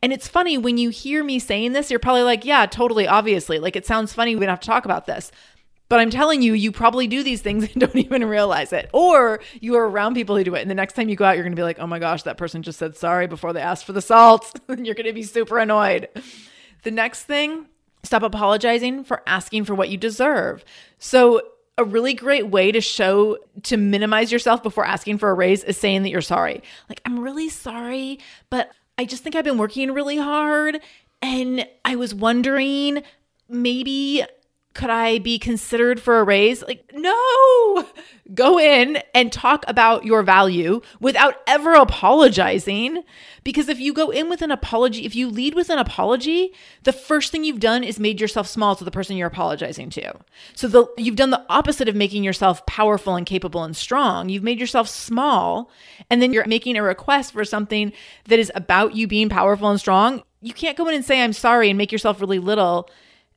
And 0.01 0.11
it's 0.11 0.27
funny 0.27 0.57
when 0.57 0.77
you 0.77 0.89
hear 0.89 1.23
me 1.23 1.39
saying 1.39 1.71
this, 1.71 1.89
you're 1.89 1.99
probably 1.99 2.23
like, 2.23 2.43
yeah, 2.43 2.65
totally, 2.65 3.07
obviously. 3.07 3.59
Like 3.59 3.77
it 3.77 3.85
sounds 3.85 4.13
funny. 4.13 4.35
We 4.35 4.41
don't 4.41 4.51
have 4.53 4.59
to 4.59 4.67
talk 4.67 4.83
about 4.83 5.05
this. 5.05 5.31
But 5.87 5.99
I'm 5.99 6.09
telling 6.09 6.41
you, 6.41 6.53
you 6.53 6.71
probably 6.71 7.07
do 7.07 7.23
these 7.23 7.41
things 7.41 7.63
and 7.71 7.79
don't 7.79 7.95
even 7.95 8.25
realize 8.25 8.73
it. 8.73 8.89
Or 8.93 9.39
you 9.61 9.75
are 9.75 9.87
around 9.87 10.15
people 10.15 10.35
who 10.35 10.43
do 10.43 10.55
it. 10.55 10.61
And 10.61 10.69
the 10.69 10.75
next 10.75 10.93
time 10.93 11.09
you 11.09 11.15
go 11.15 11.25
out, 11.25 11.35
you're 11.35 11.43
going 11.43 11.55
to 11.55 11.59
be 11.59 11.63
like, 11.63 11.79
oh 11.79 11.87
my 11.87 11.99
gosh, 11.99 12.23
that 12.23 12.37
person 12.37 12.63
just 12.63 12.79
said 12.79 12.97
sorry 12.97 13.27
before 13.27 13.53
they 13.53 13.61
asked 13.61 13.85
for 13.85 13.93
the 13.93 14.01
salt. 14.01 14.59
and 14.67 14.85
you're 14.85 14.95
going 14.95 15.07
to 15.07 15.13
be 15.13 15.23
super 15.23 15.59
annoyed. 15.59 16.09
The 16.83 16.91
next 16.91 17.23
thing, 17.23 17.67
stop 18.05 18.23
apologizing 18.23 19.03
for 19.03 19.21
asking 19.27 19.65
for 19.65 19.75
what 19.75 19.89
you 19.89 19.97
deserve. 19.97 20.63
So, 20.99 21.41
a 21.77 21.83
really 21.83 22.13
great 22.13 22.47
way 22.47 22.71
to 22.71 22.79
show 22.79 23.37
to 23.63 23.75
minimize 23.75 24.31
yourself 24.31 24.63
before 24.63 24.85
asking 24.85 25.17
for 25.17 25.29
a 25.29 25.33
raise 25.33 25.61
is 25.63 25.75
saying 25.75 26.03
that 26.03 26.09
you're 26.09 26.21
sorry. 26.21 26.63
Like, 26.87 27.01
I'm 27.05 27.19
really 27.19 27.49
sorry, 27.49 28.19
but 28.49 28.71
I 28.97 29.03
just 29.03 29.23
think 29.23 29.35
I've 29.35 29.43
been 29.43 29.57
working 29.57 29.91
really 29.91 30.17
hard 30.17 30.79
and 31.21 31.67
I 31.83 31.97
was 31.97 32.15
wondering 32.15 33.03
maybe 33.49 34.23
could 34.75 34.89
I 34.89 35.19
be 35.19 35.39
considered 35.39 36.01
for 36.01 36.19
a 36.19 36.23
raise? 36.23 36.61
Like, 36.61 36.91
no, 36.93 37.87
go 38.33 38.59
in 38.59 39.01
and 39.13 39.31
talk 39.31 39.63
about 39.69 40.03
your 40.03 40.21
value 40.21 40.81
without 40.99 41.35
ever 41.47 41.73
apologizing. 41.73 43.01
Because 43.45 43.69
if 43.69 43.79
you 43.79 43.93
go 43.93 44.09
in 44.09 44.29
with 44.29 44.41
an 44.41 44.51
apology, 44.51 45.05
if 45.05 45.15
you 45.15 45.29
lead 45.29 45.55
with 45.55 45.69
an 45.69 45.79
apology, 45.79 46.53
the 46.83 46.91
first 46.91 47.31
thing 47.31 47.45
you've 47.45 47.61
done 47.61 47.85
is 47.85 48.01
made 48.01 48.19
yourself 48.19 48.47
small 48.47 48.75
to 48.75 48.83
the 48.83 48.91
person 48.91 49.15
you're 49.15 49.27
apologizing 49.27 49.89
to. 49.91 50.13
So 50.55 50.67
the, 50.67 50.85
you've 50.97 51.15
done 51.15 51.29
the 51.29 51.45
opposite 51.47 51.87
of 51.87 51.95
making 51.95 52.25
yourself 52.25 52.65
powerful 52.65 53.15
and 53.15 53.25
capable 53.25 53.63
and 53.63 53.77
strong. 53.77 54.27
You've 54.27 54.43
made 54.43 54.59
yourself 54.59 54.89
small, 54.89 55.71
and 56.09 56.21
then 56.21 56.33
you're 56.33 56.45
making 56.47 56.75
a 56.75 56.83
request 56.83 57.31
for 57.31 57.45
something 57.45 57.93
that 58.25 58.39
is 58.39 58.51
about 58.55 58.93
you 58.93 59.07
being 59.07 59.29
powerful 59.29 59.69
and 59.69 59.79
strong. 59.79 60.23
You 60.41 60.53
can't 60.53 60.77
go 60.77 60.85
in 60.89 60.95
and 60.95 61.05
say, 61.05 61.23
I'm 61.23 61.33
sorry, 61.33 61.69
and 61.69 61.77
make 61.77 61.93
yourself 61.93 62.19
really 62.19 62.39
little 62.39 62.89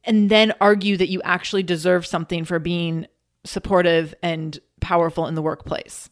and 0.08 0.30
then 0.30 0.52
argue 0.60 0.96
that 0.96 1.10
you 1.10 1.22
actually 1.22 1.62
deserve 1.62 2.06
something 2.06 2.44
for 2.44 2.58
being 2.58 3.06
supportive 3.44 4.14
and 4.22 4.58
powerful 4.80 5.26
in 5.26 5.34
the 5.34 5.42
workplace. 5.42 6.08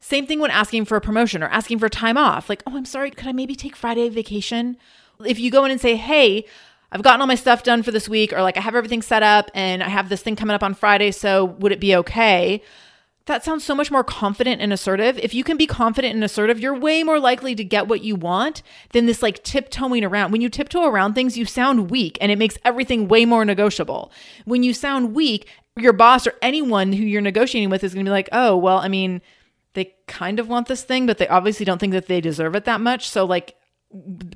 Same 0.00 0.26
thing 0.26 0.40
when 0.40 0.50
asking 0.50 0.84
for 0.84 0.96
a 0.96 1.00
promotion 1.00 1.42
or 1.42 1.46
asking 1.46 1.78
for 1.78 1.88
time 1.88 2.18
off. 2.18 2.48
Like, 2.48 2.62
oh, 2.66 2.76
I'm 2.76 2.84
sorry, 2.84 3.10
could 3.10 3.28
I 3.28 3.32
maybe 3.32 3.54
take 3.54 3.76
Friday 3.76 4.08
vacation? 4.08 4.76
If 5.24 5.38
you 5.38 5.50
go 5.50 5.64
in 5.64 5.70
and 5.70 5.80
say, 5.80 5.96
hey, 5.96 6.44
I've 6.92 7.02
gotten 7.02 7.20
all 7.20 7.26
my 7.26 7.36
stuff 7.36 7.62
done 7.62 7.82
for 7.82 7.90
this 7.90 8.08
week, 8.08 8.32
or 8.32 8.42
like 8.42 8.56
I 8.56 8.60
have 8.60 8.74
everything 8.74 9.02
set 9.02 9.22
up 9.22 9.50
and 9.54 9.82
I 9.82 9.88
have 9.88 10.08
this 10.08 10.22
thing 10.22 10.36
coming 10.36 10.54
up 10.54 10.62
on 10.62 10.74
Friday, 10.74 11.12
so 11.12 11.44
would 11.44 11.72
it 11.72 11.80
be 11.80 11.96
okay? 11.96 12.62
That 13.26 13.44
sounds 13.44 13.64
so 13.64 13.74
much 13.74 13.90
more 13.90 14.04
confident 14.04 14.62
and 14.62 14.72
assertive. 14.72 15.18
If 15.18 15.34
you 15.34 15.42
can 15.42 15.56
be 15.56 15.66
confident 15.66 16.14
and 16.14 16.22
assertive, 16.22 16.60
you're 16.60 16.78
way 16.78 17.02
more 17.02 17.18
likely 17.18 17.56
to 17.56 17.64
get 17.64 17.88
what 17.88 18.02
you 18.02 18.14
want 18.14 18.62
than 18.92 19.06
this 19.06 19.22
like 19.22 19.42
tiptoeing 19.42 20.04
around. 20.04 20.30
When 20.30 20.40
you 20.40 20.48
tiptoe 20.48 20.86
around 20.86 21.14
things, 21.14 21.36
you 21.36 21.44
sound 21.44 21.90
weak 21.90 22.18
and 22.20 22.30
it 22.30 22.38
makes 22.38 22.56
everything 22.64 23.08
way 23.08 23.24
more 23.24 23.44
negotiable. 23.44 24.12
When 24.44 24.62
you 24.62 24.72
sound 24.72 25.12
weak, 25.14 25.48
your 25.76 25.92
boss 25.92 26.26
or 26.26 26.34
anyone 26.40 26.92
who 26.92 27.02
you're 27.02 27.20
negotiating 27.20 27.68
with 27.68 27.82
is 27.82 27.94
going 27.94 28.06
to 28.06 28.08
be 28.08 28.12
like, 28.12 28.28
oh, 28.30 28.56
well, 28.56 28.78
I 28.78 28.88
mean, 28.88 29.20
they 29.74 29.94
kind 30.06 30.38
of 30.38 30.48
want 30.48 30.68
this 30.68 30.84
thing, 30.84 31.04
but 31.06 31.18
they 31.18 31.28
obviously 31.28 31.66
don't 31.66 31.78
think 31.78 31.92
that 31.94 32.06
they 32.06 32.20
deserve 32.20 32.54
it 32.54 32.64
that 32.64 32.80
much. 32.80 33.10
So, 33.10 33.24
like, 33.24 33.56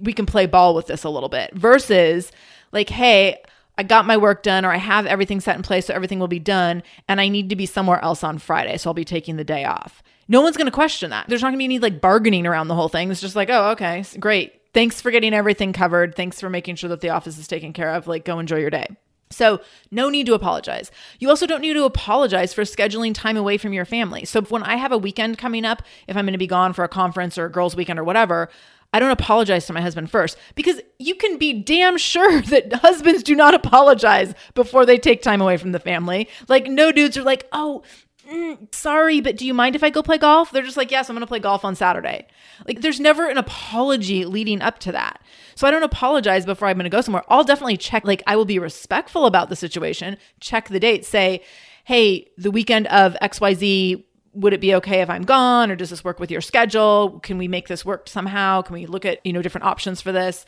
we 0.01 0.13
can 0.13 0.27
play 0.27 0.47
ball 0.47 0.75
with 0.75 0.87
this 0.87 1.05
a 1.05 1.11
little 1.11 1.29
bit 1.29 1.55
versus 1.55 2.33
like, 2.73 2.89
hey, 2.89 3.39
I 3.79 3.83
got 3.83 4.07
my 4.07 4.17
work 4.17 4.43
done 4.43 4.65
or 4.65 4.71
I 4.71 4.77
have 4.77 5.07
everything 5.07 5.41
set 5.41 5.57
in 5.57 5.63
place 5.63 5.87
so 5.87 5.95
everything 5.95 6.19
will 6.19 6.29
be 6.29 6.39
done 6.39 6.83
and 7.09 7.21
I 7.21 7.29
need 7.29 7.49
to 7.51 7.57
be 7.57 7.67
somewhere 7.67 8.03
else 8.03 8.23
on 8.23 8.39
Friday. 8.39 8.77
So 8.77 8.91
I'll 8.91 8.95
be 8.95 9.05
taking 9.05 9.37
the 9.37 9.45
day 9.45 9.65
off. 9.65 10.03
No 10.29 10.41
one's 10.41 10.57
going 10.57 10.67
to 10.67 10.73
question 10.73 11.11
that. 11.11 11.29
There's 11.29 11.43
not 11.43 11.49
going 11.49 11.55
to 11.55 11.59
be 11.59 11.65
any 11.65 11.79
like 11.79 12.01
bargaining 12.01 12.47
around 12.47 12.69
the 12.69 12.75
whole 12.75 12.89
thing. 12.89 13.11
It's 13.11 13.21
just 13.21 13.37
like, 13.37 13.51
oh, 13.51 13.71
okay, 13.71 14.05
great. 14.19 14.61
Thanks 14.73 15.01
for 15.01 15.11
getting 15.11 15.35
everything 15.35 15.73
covered. 15.73 16.15
Thanks 16.15 16.41
for 16.41 16.49
making 16.49 16.77
sure 16.77 16.89
that 16.91 17.01
the 17.01 17.09
office 17.09 17.39
is 17.39 17.49
taken 17.49 17.73
care 17.73 17.91
of. 17.91 18.07
Like, 18.07 18.25
go 18.25 18.39
enjoy 18.39 18.59
your 18.59 18.71
day. 18.71 18.87
So, 19.33 19.61
no 19.91 20.09
need 20.09 20.27
to 20.27 20.35
apologize. 20.35 20.91
You 21.21 21.29
also 21.29 21.47
don't 21.47 21.61
need 21.61 21.75
to 21.75 21.85
apologize 21.85 22.53
for 22.53 22.63
scheduling 22.63 23.15
time 23.15 23.37
away 23.37 23.59
from 23.59 23.73
your 23.73 23.85
family. 23.85 24.25
So, 24.25 24.43
when 24.43 24.65
I 24.65 24.77
have 24.77 24.91
a 24.91 24.99
weekend 24.99 25.39
coming 25.39 25.65
up, 25.65 25.83
if 26.09 26.17
I'm 26.17 26.25
going 26.25 26.33
to 26.33 26.39
be 26.39 26.49
gone 26.49 26.73
for 26.73 26.85
a 26.85 26.89
conference 26.89 27.39
or 27.39 27.47
a 27.47 27.51
girls' 27.51 27.77
weekend 27.77 27.99
or 27.99 28.05
whatever, 28.05 28.51
I 28.93 28.99
don't 28.99 29.11
apologize 29.11 29.67
to 29.67 29.73
my 29.73 29.81
husband 29.81 30.11
first 30.11 30.37
because 30.55 30.81
you 30.99 31.15
can 31.15 31.39
be 31.39 31.53
damn 31.53 31.97
sure 31.97 32.41
that 32.43 32.73
husbands 32.75 33.23
do 33.23 33.35
not 33.35 33.55
apologize 33.55 34.35
before 34.55 34.85
they 34.85 34.99
take 34.99 35.23
time 35.23 35.41
away 35.41 35.57
from 35.57 35.73
the 35.73 35.79
family. 35.79 36.29
Like, 36.49 36.67
no 36.67 36.91
dudes 36.91 37.17
are 37.17 37.23
like, 37.23 37.47
oh, 37.53 37.83
mm, 38.31 38.75
sorry, 38.75 39.21
but 39.21 39.37
do 39.37 39.47
you 39.47 39.55
mind 39.55 39.77
if 39.77 39.85
I 39.85 39.91
go 39.91 40.03
play 40.03 40.19
golf? 40.19 40.51
They're 40.51 40.63
just 40.63 40.77
like, 40.77 40.91
yes, 40.91 41.09
I'm 41.09 41.15
going 41.15 41.23
to 41.23 41.29
play 41.29 41.39
golf 41.39 41.65
on 41.65 41.75
Saturday. 41.75 42.27
Like, 42.67 42.81
there's 42.81 43.01
never 43.01 43.29
an 43.29 43.39
apology 43.39 44.25
leading 44.25 44.61
up 44.63 44.79
to 44.81 44.93
that. 44.93 45.21
So 45.55 45.67
I 45.67 45.71
don't 45.71 45.83
apologize 45.83 46.45
before 46.45 46.69
I'm 46.69 46.77
going 46.77 46.85
to 46.85 46.91
go 46.91 47.01
somewhere. 47.01 47.25
I'll 47.29 47.45
definitely 47.45 47.77
check, 47.77 48.05
like, 48.05 48.23
I 48.27 48.37
will 48.37 48.45
be 48.45 48.59
respectful 48.59 49.27
about 49.27 49.49
the 49.49 49.57
situation, 49.57 50.17
check 50.41 50.69
the 50.69 50.81
date, 50.81 51.05
say, 51.05 51.43
hey, 51.85 52.29
the 52.37 52.51
weekend 52.51 52.87
of 52.89 53.17
XYZ, 53.23 54.05
would 54.33 54.53
it 54.53 54.61
be 54.61 54.75
okay 54.77 55.01
if 55.01 55.11
I'm 55.11 55.25
gone 55.25 55.71
or 55.71 55.77
does 55.77 55.91
this 55.91 56.05
work 56.05 56.21
with 56.21 56.31
your 56.31 56.41
schedule? 56.41 57.21
Can 57.23 57.39
we 57.39 57.49
make 57.49 57.69
this 57.69 57.85
work 57.85 58.09
somehow? 58.09 58.63
Can 58.63 58.75
we 58.75 58.87
look 58.87 59.05
at, 59.05 59.25
you 59.25 59.33
know, 59.33 59.43
different 59.43 59.67
options 59.67 60.01
for 60.01 60.13
this? 60.13 60.47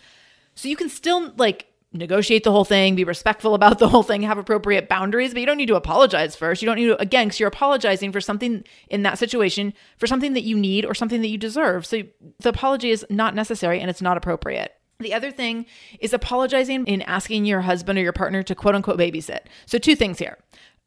So 0.55 0.69
you 0.69 0.77
can 0.77 0.89
still 0.89 1.33
like 1.37 1.67
negotiate 1.93 2.45
the 2.45 2.53
whole 2.53 2.65
thing, 2.65 2.95
be 2.95 3.05
respectful 3.05 3.55
about 3.57 3.79
the 3.79 3.89
whole 3.89 4.03
thing, 4.03 4.23
have 4.23 4.39
appropriate 4.39 4.89
boundaries, 4.89 5.33
but 5.33 5.41
you 5.41 5.47
don't 5.47 5.57
need 5.57 5.67
to 5.67 5.75
apologize 5.75 6.37
first. 6.37 6.63
You 6.63 6.67
don't 6.67 6.77
need 6.77 6.87
to, 6.87 7.01
again, 7.01 7.27
because 7.27 7.41
you're 7.41 7.49
apologizing 7.49 8.13
for 8.13 8.21
something 8.21 8.65
in 8.89 9.03
that 9.03 9.19
situation, 9.19 9.75
for 9.99 10.07
something 10.07 10.33
that 10.35 10.45
you 10.45 10.59
need 10.59 10.85
or 10.85 10.95
something 10.95 11.21
that 11.21 11.29
you 11.29 11.39
deserve. 11.39 11.85
So 11.85 12.03
the 12.41 12.49
apology 12.49 12.91
is 12.91 13.05
not 13.11 13.35
necessary 13.35 13.81
and 13.81 13.91
it's 13.91 14.03
not 14.03 14.17
appropriate. 14.17 14.75
The 15.01 15.15
other 15.15 15.31
thing 15.31 15.67
is 15.99 16.13
apologizing 16.13 16.87
in 16.87 17.03
asking 17.03 17.45
your 17.45 17.63
husband 17.63 17.99
or 17.99 18.03
your 18.03 18.13
partner 18.13 18.43
to 18.45 18.55
quote 18.55 18.75
unquote 18.75 18.99
babysit. 18.99 19.41
So, 19.67 19.79
two 19.79 19.97
things 19.97 20.19
here. 20.19 20.39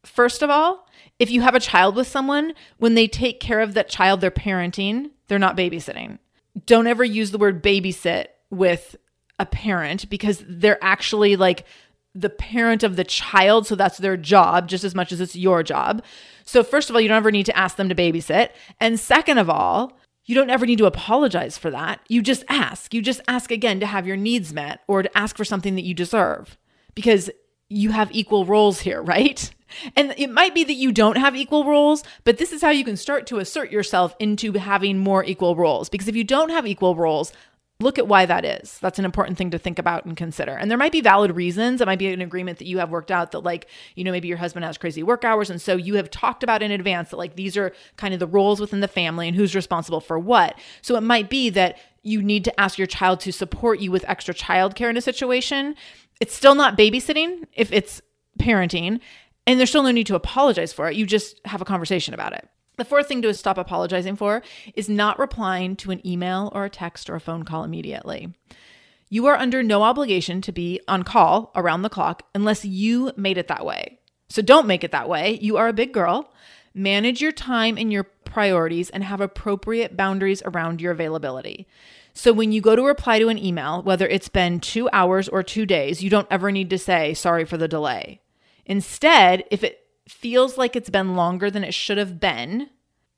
First 0.06 0.42
of 0.42 0.50
all, 0.50 0.88
if 1.18 1.30
you 1.30 1.40
have 1.40 1.54
a 1.54 1.60
child 1.60 1.96
with 1.96 2.06
someone, 2.06 2.54
when 2.78 2.94
they 2.94 3.08
take 3.08 3.40
care 3.40 3.60
of 3.60 3.74
that 3.74 3.88
child 3.88 4.20
they're 4.20 4.30
parenting, 4.30 5.10
they're 5.28 5.38
not 5.38 5.56
babysitting. 5.56 6.18
Don't 6.64 6.86
ever 6.86 7.04
use 7.04 7.30
the 7.30 7.38
word 7.38 7.62
babysit 7.62 8.26
with 8.50 8.96
a 9.38 9.46
parent 9.46 10.08
because 10.08 10.42
they're 10.48 10.82
actually 10.82 11.36
like 11.36 11.64
the 12.14 12.30
parent 12.30 12.82
of 12.82 12.96
the 12.96 13.04
child. 13.04 13.66
So 13.66 13.74
that's 13.74 13.98
their 13.98 14.16
job 14.16 14.68
just 14.68 14.84
as 14.84 14.94
much 14.94 15.12
as 15.12 15.20
it's 15.20 15.36
your 15.36 15.62
job. 15.62 16.02
So, 16.44 16.62
first 16.62 16.88
of 16.88 16.96
all, 16.96 17.00
you 17.00 17.08
don't 17.08 17.16
ever 17.16 17.32
need 17.32 17.46
to 17.46 17.56
ask 17.56 17.76
them 17.76 17.88
to 17.88 17.94
babysit. 17.94 18.50
And 18.80 18.98
second 18.98 19.38
of 19.38 19.50
all, 19.50 19.98
you 20.24 20.34
don't 20.34 20.50
ever 20.50 20.66
need 20.66 20.78
to 20.78 20.86
apologize 20.86 21.58
for 21.58 21.70
that. 21.70 22.00
You 22.08 22.22
just 22.22 22.44
ask. 22.48 22.94
You 22.94 23.02
just 23.02 23.20
ask 23.28 23.50
again 23.50 23.80
to 23.80 23.86
have 23.86 24.06
your 24.06 24.16
needs 24.16 24.52
met 24.52 24.80
or 24.86 25.02
to 25.02 25.18
ask 25.18 25.36
for 25.36 25.44
something 25.44 25.74
that 25.76 25.84
you 25.84 25.94
deserve 25.94 26.56
because 26.94 27.30
you 27.68 27.90
have 27.90 28.10
equal 28.12 28.44
roles 28.44 28.80
here, 28.80 29.02
right? 29.02 29.50
And 29.96 30.14
it 30.16 30.30
might 30.30 30.54
be 30.54 30.64
that 30.64 30.74
you 30.74 30.92
don't 30.92 31.16
have 31.16 31.34
equal 31.34 31.64
roles, 31.64 32.04
but 32.24 32.38
this 32.38 32.52
is 32.52 32.62
how 32.62 32.70
you 32.70 32.84
can 32.84 32.96
start 32.96 33.26
to 33.28 33.38
assert 33.38 33.72
yourself 33.72 34.14
into 34.18 34.52
having 34.52 34.98
more 34.98 35.24
equal 35.24 35.56
roles. 35.56 35.88
Because 35.88 36.08
if 36.08 36.16
you 36.16 36.24
don't 36.24 36.50
have 36.50 36.66
equal 36.66 36.94
roles, 36.94 37.32
look 37.80 37.98
at 37.98 38.08
why 38.08 38.24
that 38.24 38.44
is. 38.44 38.78
That's 38.78 38.98
an 38.98 39.04
important 39.04 39.36
thing 39.36 39.50
to 39.50 39.58
think 39.58 39.78
about 39.78 40.04
and 40.04 40.16
consider. 40.16 40.52
And 40.52 40.70
there 40.70 40.78
might 40.78 40.92
be 40.92 41.00
valid 41.00 41.34
reasons. 41.34 41.80
It 41.80 41.86
might 41.86 41.98
be 41.98 42.06
an 42.12 42.22
agreement 42.22 42.58
that 42.58 42.68
you 42.68 42.78
have 42.78 42.90
worked 42.90 43.10
out 43.10 43.32
that, 43.32 43.40
like, 43.40 43.66
you 43.96 44.04
know, 44.04 44.12
maybe 44.12 44.28
your 44.28 44.38
husband 44.38 44.64
has 44.64 44.78
crazy 44.78 45.02
work 45.02 45.24
hours. 45.24 45.50
And 45.50 45.60
so 45.60 45.76
you 45.76 45.96
have 45.96 46.10
talked 46.10 46.42
about 46.42 46.62
in 46.62 46.70
advance 46.70 47.10
that, 47.10 47.18
like, 47.18 47.36
these 47.36 47.56
are 47.56 47.72
kind 47.96 48.14
of 48.14 48.20
the 48.20 48.26
roles 48.26 48.60
within 48.60 48.80
the 48.80 48.88
family 48.88 49.26
and 49.26 49.36
who's 49.36 49.54
responsible 49.54 50.00
for 50.00 50.18
what. 50.18 50.56
So 50.80 50.96
it 50.96 51.02
might 51.02 51.28
be 51.28 51.50
that 51.50 51.76
you 52.02 52.22
need 52.22 52.44
to 52.44 52.60
ask 52.60 52.78
your 52.78 52.86
child 52.86 53.18
to 53.20 53.32
support 53.32 53.80
you 53.80 53.90
with 53.90 54.04
extra 54.08 54.32
childcare 54.32 54.88
in 54.88 54.96
a 54.96 55.02
situation. 55.02 55.74
It's 56.20 56.34
still 56.34 56.54
not 56.54 56.78
babysitting 56.78 57.44
if 57.52 57.72
it's 57.72 58.00
parenting. 58.38 59.00
And 59.46 59.58
there's 59.58 59.70
still 59.70 59.82
no 59.82 59.92
need 59.92 60.08
to 60.08 60.16
apologize 60.16 60.72
for 60.72 60.88
it. 60.88 60.96
You 60.96 61.06
just 61.06 61.40
have 61.44 61.60
a 61.60 61.66
conversation 61.66 62.14
about 62.14 62.32
it. 62.32 62.48
The 62.76 62.84
fourth 62.84 63.08
thing 63.08 63.22
to 63.22 63.32
stop 63.32 63.56
apologizing 63.56 64.16
for 64.16 64.42
is 64.74 64.88
not 64.88 65.18
replying 65.18 65.76
to 65.76 65.92
an 65.92 66.06
email 66.06 66.50
or 66.54 66.64
a 66.64 66.70
text 66.70 67.08
or 67.08 67.14
a 67.14 67.20
phone 67.20 67.44
call 67.44 67.64
immediately. 67.64 68.34
You 69.08 69.26
are 69.26 69.36
under 69.36 69.62
no 69.62 69.82
obligation 69.82 70.42
to 70.42 70.52
be 70.52 70.80
on 70.88 71.04
call 71.04 71.52
around 71.54 71.82
the 71.82 71.88
clock 71.88 72.24
unless 72.34 72.64
you 72.64 73.12
made 73.16 73.38
it 73.38 73.48
that 73.48 73.64
way. 73.64 74.00
So 74.28 74.42
don't 74.42 74.66
make 74.66 74.82
it 74.82 74.90
that 74.90 75.08
way. 75.08 75.38
You 75.40 75.56
are 75.56 75.68
a 75.68 75.72
big 75.72 75.92
girl. 75.92 76.32
Manage 76.74 77.22
your 77.22 77.32
time 77.32 77.78
and 77.78 77.92
your 77.92 78.04
priorities 78.04 78.90
and 78.90 79.04
have 79.04 79.20
appropriate 79.20 79.96
boundaries 79.96 80.42
around 80.44 80.80
your 80.80 80.92
availability. 80.92 81.66
So 82.16 82.32
when 82.32 82.50
you 82.50 82.62
go 82.62 82.74
to 82.74 82.82
reply 82.82 83.18
to 83.18 83.28
an 83.28 83.36
email, 83.36 83.82
whether 83.82 84.06
it's 84.08 84.30
been 84.30 84.58
two 84.58 84.88
hours 84.90 85.28
or 85.28 85.42
two 85.42 85.66
days, 85.66 86.02
you 86.02 86.08
don't 86.08 86.26
ever 86.30 86.50
need 86.50 86.70
to 86.70 86.78
say, 86.78 87.12
sorry 87.12 87.44
for 87.44 87.58
the 87.58 87.68
delay. 87.68 88.22
Instead, 88.64 89.44
if 89.50 89.62
it 89.62 89.80
feels 90.08 90.56
like 90.56 90.74
it's 90.74 90.88
been 90.88 91.14
longer 91.14 91.50
than 91.50 91.62
it 91.62 91.74
should 91.74 91.98
have 91.98 92.18
been, 92.18 92.70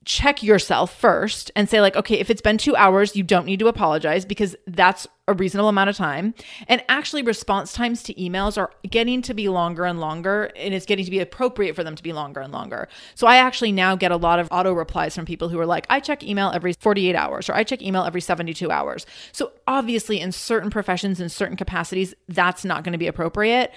check 0.08 0.42
yourself 0.42 0.98
first 0.98 1.50
and 1.54 1.68
say 1.68 1.82
like 1.82 1.94
okay 1.94 2.18
if 2.18 2.30
it's 2.30 2.40
been 2.40 2.56
2 2.56 2.74
hours 2.76 3.14
you 3.14 3.22
don't 3.22 3.44
need 3.44 3.58
to 3.58 3.68
apologize 3.68 4.24
because 4.24 4.56
that's 4.66 5.06
a 5.26 5.34
reasonable 5.34 5.68
amount 5.68 5.90
of 5.90 5.96
time. 5.96 6.34
And 6.66 6.82
actually 6.88 7.20
response 7.20 7.74
times 7.74 8.02
to 8.04 8.14
emails 8.14 8.56
are 8.56 8.70
getting 8.88 9.20
to 9.20 9.34
be 9.34 9.50
longer 9.50 9.84
and 9.84 10.00
longer 10.00 10.50
and 10.56 10.72
it's 10.72 10.86
getting 10.86 11.04
to 11.04 11.10
be 11.10 11.18
appropriate 11.20 11.76
for 11.76 11.84
them 11.84 11.94
to 11.94 12.02
be 12.02 12.14
longer 12.14 12.40
and 12.40 12.50
longer. 12.50 12.88
So 13.14 13.26
i 13.26 13.36
actually 13.36 13.70
now 13.70 13.96
get 13.96 14.10
a 14.10 14.16
lot 14.16 14.38
of 14.38 14.48
auto 14.50 14.72
replies 14.72 15.14
from 15.14 15.26
people 15.26 15.50
who 15.50 15.60
are 15.60 15.66
like 15.66 15.86
i 15.90 16.00
check 16.00 16.22
email 16.22 16.50
every 16.54 16.72
48 16.72 17.14
hours 17.14 17.50
or 17.50 17.54
i 17.54 17.62
check 17.62 17.82
email 17.82 18.04
every 18.04 18.22
72 18.22 18.70
hours. 18.70 19.04
So 19.32 19.52
obviously 19.66 20.20
in 20.20 20.32
certain 20.32 20.70
professions 20.70 21.20
in 21.20 21.28
certain 21.28 21.58
capacities 21.58 22.14
that's 22.28 22.64
not 22.64 22.82
going 22.82 22.92
to 22.92 22.98
be 22.98 23.08
appropriate 23.08 23.72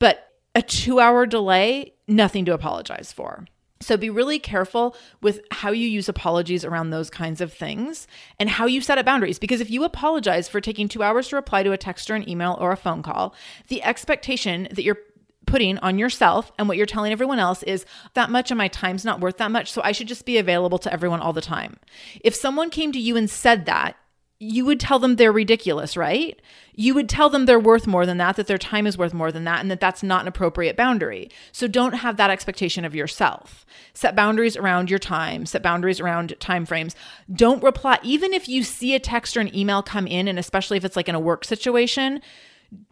but 0.00 0.32
a 0.56 0.62
two 0.62 0.98
hour 0.98 1.26
delay, 1.26 1.92
nothing 2.08 2.44
to 2.46 2.54
apologize 2.54 3.12
for. 3.12 3.46
So 3.80 3.96
be 3.96 4.10
really 4.10 4.38
careful 4.38 4.96
with 5.20 5.40
how 5.50 5.70
you 5.70 5.86
use 5.86 6.08
apologies 6.08 6.64
around 6.64 6.90
those 6.90 7.10
kinds 7.10 7.40
of 7.40 7.52
things 7.52 8.06
and 8.40 8.48
how 8.48 8.66
you 8.66 8.80
set 8.80 8.98
up 8.98 9.04
boundaries. 9.04 9.38
Because 9.38 9.60
if 9.60 9.70
you 9.70 9.84
apologize 9.84 10.48
for 10.48 10.60
taking 10.60 10.88
two 10.88 11.02
hours 11.02 11.28
to 11.28 11.36
reply 11.36 11.62
to 11.62 11.72
a 11.72 11.78
text 11.78 12.10
or 12.10 12.14
an 12.14 12.28
email 12.28 12.56
or 12.60 12.72
a 12.72 12.76
phone 12.76 13.02
call, 13.02 13.34
the 13.68 13.82
expectation 13.82 14.68
that 14.72 14.82
you're 14.82 14.98
putting 15.46 15.78
on 15.78 15.98
yourself 15.98 16.50
and 16.58 16.68
what 16.68 16.76
you're 16.76 16.86
telling 16.86 17.12
everyone 17.12 17.38
else 17.38 17.62
is 17.62 17.86
that 18.14 18.30
much 18.30 18.50
of 18.50 18.56
my 18.56 18.68
time's 18.68 19.04
not 19.04 19.20
worth 19.20 19.36
that 19.38 19.50
much. 19.50 19.70
So 19.70 19.80
I 19.84 19.92
should 19.92 20.08
just 20.08 20.26
be 20.26 20.38
available 20.38 20.78
to 20.78 20.92
everyone 20.92 21.20
all 21.20 21.32
the 21.32 21.40
time. 21.40 21.76
If 22.20 22.34
someone 22.34 22.70
came 22.70 22.92
to 22.92 22.98
you 22.98 23.16
and 23.16 23.30
said 23.30 23.66
that, 23.66 23.96
you 24.38 24.66
would 24.66 24.78
tell 24.78 24.98
them 24.98 25.16
they're 25.16 25.32
ridiculous, 25.32 25.96
right? 25.96 26.40
You 26.74 26.94
would 26.94 27.08
tell 27.08 27.30
them 27.30 27.46
they're 27.46 27.58
worth 27.58 27.86
more 27.86 28.04
than 28.04 28.18
that, 28.18 28.36
that 28.36 28.46
their 28.46 28.58
time 28.58 28.86
is 28.86 28.98
worth 28.98 29.14
more 29.14 29.32
than 29.32 29.44
that, 29.44 29.60
and 29.60 29.70
that 29.70 29.80
that's 29.80 30.02
not 30.02 30.22
an 30.22 30.28
appropriate 30.28 30.76
boundary. 30.76 31.30
So 31.52 31.66
don't 31.66 31.94
have 31.94 32.18
that 32.18 32.30
expectation 32.30 32.84
of 32.84 32.94
yourself. 32.94 33.64
Set 33.94 34.14
boundaries 34.14 34.56
around 34.56 34.90
your 34.90 34.98
time, 34.98 35.46
set 35.46 35.62
boundaries 35.62 36.00
around 36.00 36.38
time 36.38 36.66
frames. 36.66 36.94
Don't 37.32 37.62
reply, 37.62 37.98
even 38.02 38.34
if 38.34 38.46
you 38.46 38.62
see 38.62 38.94
a 38.94 39.00
text 39.00 39.36
or 39.36 39.40
an 39.40 39.56
email 39.56 39.82
come 39.82 40.06
in, 40.06 40.28
and 40.28 40.38
especially 40.38 40.76
if 40.76 40.84
it's 40.84 40.96
like 40.96 41.08
in 41.08 41.14
a 41.14 41.20
work 41.20 41.44
situation, 41.44 42.20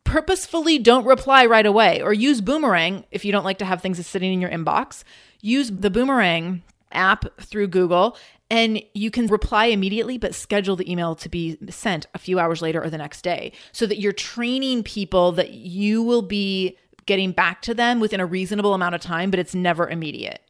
purposefully 0.04 0.78
don't 0.78 1.04
reply 1.04 1.44
right 1.44 1.66
away 1.66 2.00
or 2.00 2.14
use 2.14 2.40
Boomerang 2.40 3.04
if 3.10 3.24
you 3.24 3.32
don't 3.32 3.44
like 3.44 3.58
to 3.58 3.64
have 3.66 3.82
things 3.82 4.04
sitting 4.06 4.32
in 4.32 4.40
your 4.40 4.50
inbox. 4.50 5.04
Use 5.42 5.70
the 5.70 5.90
Boomerang 5.90 6.62
app 6.92 7.24
through 7.40 7.66
Google 7.66 8.16
and 8.54 8.80
you 8.94 9.10
can 9.10 9.26
reply 9.26 9.64
immediately, 9.66 10.16
but 10.16 10.32
schedule 10.32 10.76
the 10.76 10.88
email 10.88 11.16
to 11.16 11.28
be 11.28 11.58
sent 11.70 12.06
a 12.14 12.20
few 12.20 12.38
hours 12.38 12.62
later 12.62 12.80
or 12.80 12.88
the 12.88 12.96
next 12.96 13.22
day 13.22 13.50
so 13.72 13.84
that 13.84 13.98
you're 13.98 14.12
training 14.12 14.84
people 14.84 15.32
that 15.32 15.54
you 15.54 16.04
will 16.04 16.22
be 16.22 16.78
getting 17.04 17.32
back 17.32 17.62
to 17.62 17.74
them 17.74 17.98
within 17.98 18.20
a 18.20 18.26
reasonable 18.26 18.72
amount 18.72 18.94
of 18.94 19.00
time, 19.00 19.32
but 19.32 19.40
it's 19.40 19.56
never 19.56 19.88
immediate. 19.88 20.40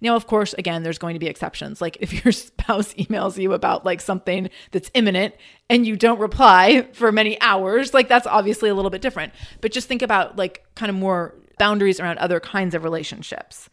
Now, 0.00 0.16
of 0.16 0.26
course, 0.26 0.54
again, 0.54 0.82
there's 0.82 0.96
going 0.96 1.12
to 1.12 1.18
be 1.18 1.26
exceptions. 1.26 1.82
Like 1.82 1.98
if 2.00 2.24
your 2.24 2.32
spouse 2.32 2.94
emails 2.94 3.36
you 3.36 3.52
about 3.52 3.84
like 3.84 4.00
something 4.00 4.48
that's 4.70 4.90
imminent 4.94 5.34
and 5.68 5.86
you 5.86 5.94
don't 5.94 6.18
reply 6.18 6.88
for 6.94 7.12
many 7.12 7.38
hours, 7.42 7.92
like 7.92 8.08
that's 8.08 8.26
obviously 8.26 8.70
a 8.70 8.74
little 8.74 8.90
bit 8.90 9.02
different. 9.02 9.34
But 9.60 9.72
just 9.72 9.88
think 9.88 10.00
about 10.00 10.38
like 10.38 10.64
kind 10.74 10.88
of 10.88 10.96
more 10.96 11.34
boundaries 11.58 12.00
around 12.00 12.16
other 12.16 12.40
kinds 12.40 12.74
of 12.74 12.82
relationships. 12.82 13.68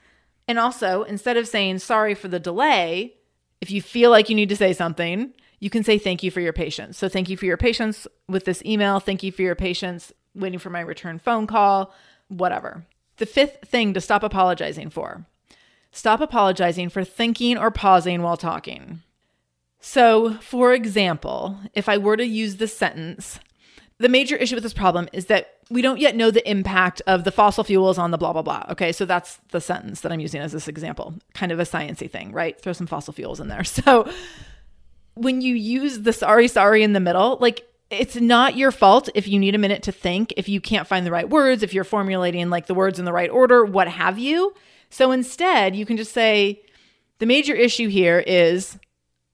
And 0.50 0.60
also, 0.60 1.04
instead 1.04 1.38
of 1.38 1.48
saying 1.48 1.80
sorry 1.80 2.13
for 2.13 2.28
the 2.28 2.39
delay, 2.42 3.15
if 3.62 3.72
you 3.72 3.82
feel 3.82 4.10
like 4.10 4.30
you 4.30 4.36
need 4.36 4.50
to 4.50 4.56
say 4.56 4.74
something, 4.74 5.34
you 5.60 5.69
can 5.69 5.84
say 5.84 5.98
thank 5.98 6.24
you 6.24 6.32
for 6.32 6.39
your 6.39 6.54
patience. 6.54 6.98
So, 6.98 7.10
thank 7.10 7.30
you 7.30 7.38
for 7.38 7.45
your 7.45 7.58
patience 7.58 8.08
with 8.28 8.45
this 8.45 8.63
email. 8.65 9.00
Thank 9.00 9.24
you 9.24 9.32
for 9.32 9.41
your 9.41 9.56
patience 9.56 10.13
waiting 10.36 10.60
for 10.60 10.69
my 10.69 10.80
return 10.80 11.19
phone 11.19 11.48
call, 11.48 11.93
whatever. 12.28 12.86
The 13.17 13.26
fifth 13.26 13.67
thing 13.67 13.93
to 13.93 14.02
stop 14.02 14.24
apologizing 14.24 14.89
for 14.89 15.26
stop 15.91 16.22
apologizing 16.22 16.89
for 16.89 17.04
thinking 17.04 17.58
or 17.58 17.72
pausing 17.72 18.22
while 18.22 18.38
talking. 18.38 19.02
So, 19.82 20.36
for 20.36 20.74
example, 20.74 21.58
if 21.74 21.89
I 21.89 21.98
were 21.98 22.17
to 22.17 22.26
use 22.26 22.58
this 22.58 22.78
sentence, 22.78 23.39
the 24.00 24.10
major 24.10 24.36
issue 24.36 24.56
with 24.56 24.64
this 24.64 24.74
problem 24.74 25.10
is 25.12 25.26
that 25.26 25.56
we 25.70 25.82
don't 25.82 26.00
yet 26.00 26.16
know 26.16 26.32
the 26.32 26.48
impact 26.50 27.02
of 27.06 27.26
the 27.26 27.32
fossil 27.32 27.64
fuels 27.64 27.98
on 27.98 28.12
the 28.12 28.18
blah 28.18 28.34
blah 28.34 28.42
blah. 28.42 28.64
Okay, 28.70 28.92
so 28.92 29.06
that's 29.06 29.40
the 29.52 29.62
sentence 29.62 30.02
that 30.02 30.12
I'm 30.12 30.20
using 30.20 30.42
as 30.42 30.52
this 30.54 30.68
example, 30.68 31.14
kind 31.34 31.52
of 31.52 31.60
a 31.60 31.64
sciency 31.64 32.10
thing, 32.10 32.32
right? 32.32 32.60
Throw 32.60 32.74
some 32.74 32.88
fossil 32.88 33.14
fuels 33.14 33.40
in 33.40 33.48
there. 33.48 33.64
So 33.70 34.10
when 35.16 35.42
you 35.42 35.56
use 35.56 36.00
the 36.02 36.14
sorry 36.14 36.48
sorry 36.48 36.82
in 36.82 36.94
the 36.94 37.00
middle, 37.00 37.38
like 37.42 37.66
it's 37.90 38.16
not 38.16 38.56
your 38.56 38.72
fault 38.72 39.10
if 39.16 39.28
you 39.28 39.40
need 39.40 39.56
a 39.56 39.58
minute 39.58 39.84
to 39.84 39.92
think, 39.92 40.34
if 40.38 40.48
you 40.48 40.62
can't 40.62 40.88
find 40.88 41.06
the 41.06 41.12
right 41.12 41.30
words, 41.30 41.64
if 41.64 41.74
you're 41.74 41.84
formulating 41.84 42.50
like 42.50 42.68
the 42.68 42.74
words 42.74 43.00
in 43.00 43.06
the 43.06 43.14
right 43.14 43.30
order, 43.30 43.66
what 43.66 43.88
have 43.88 44.18
you. 44.18 44.54
So 44.90 45.12
instead, 45.12 45.76
you 45.76 45.86
can 45.86 45.98
just 45.98 46.14
say, 46.14 46.62
the 47.20 47.26
major 47.26 47.54
issue 47.54 47.90
here 47.90 48.20
is 48.20 48.78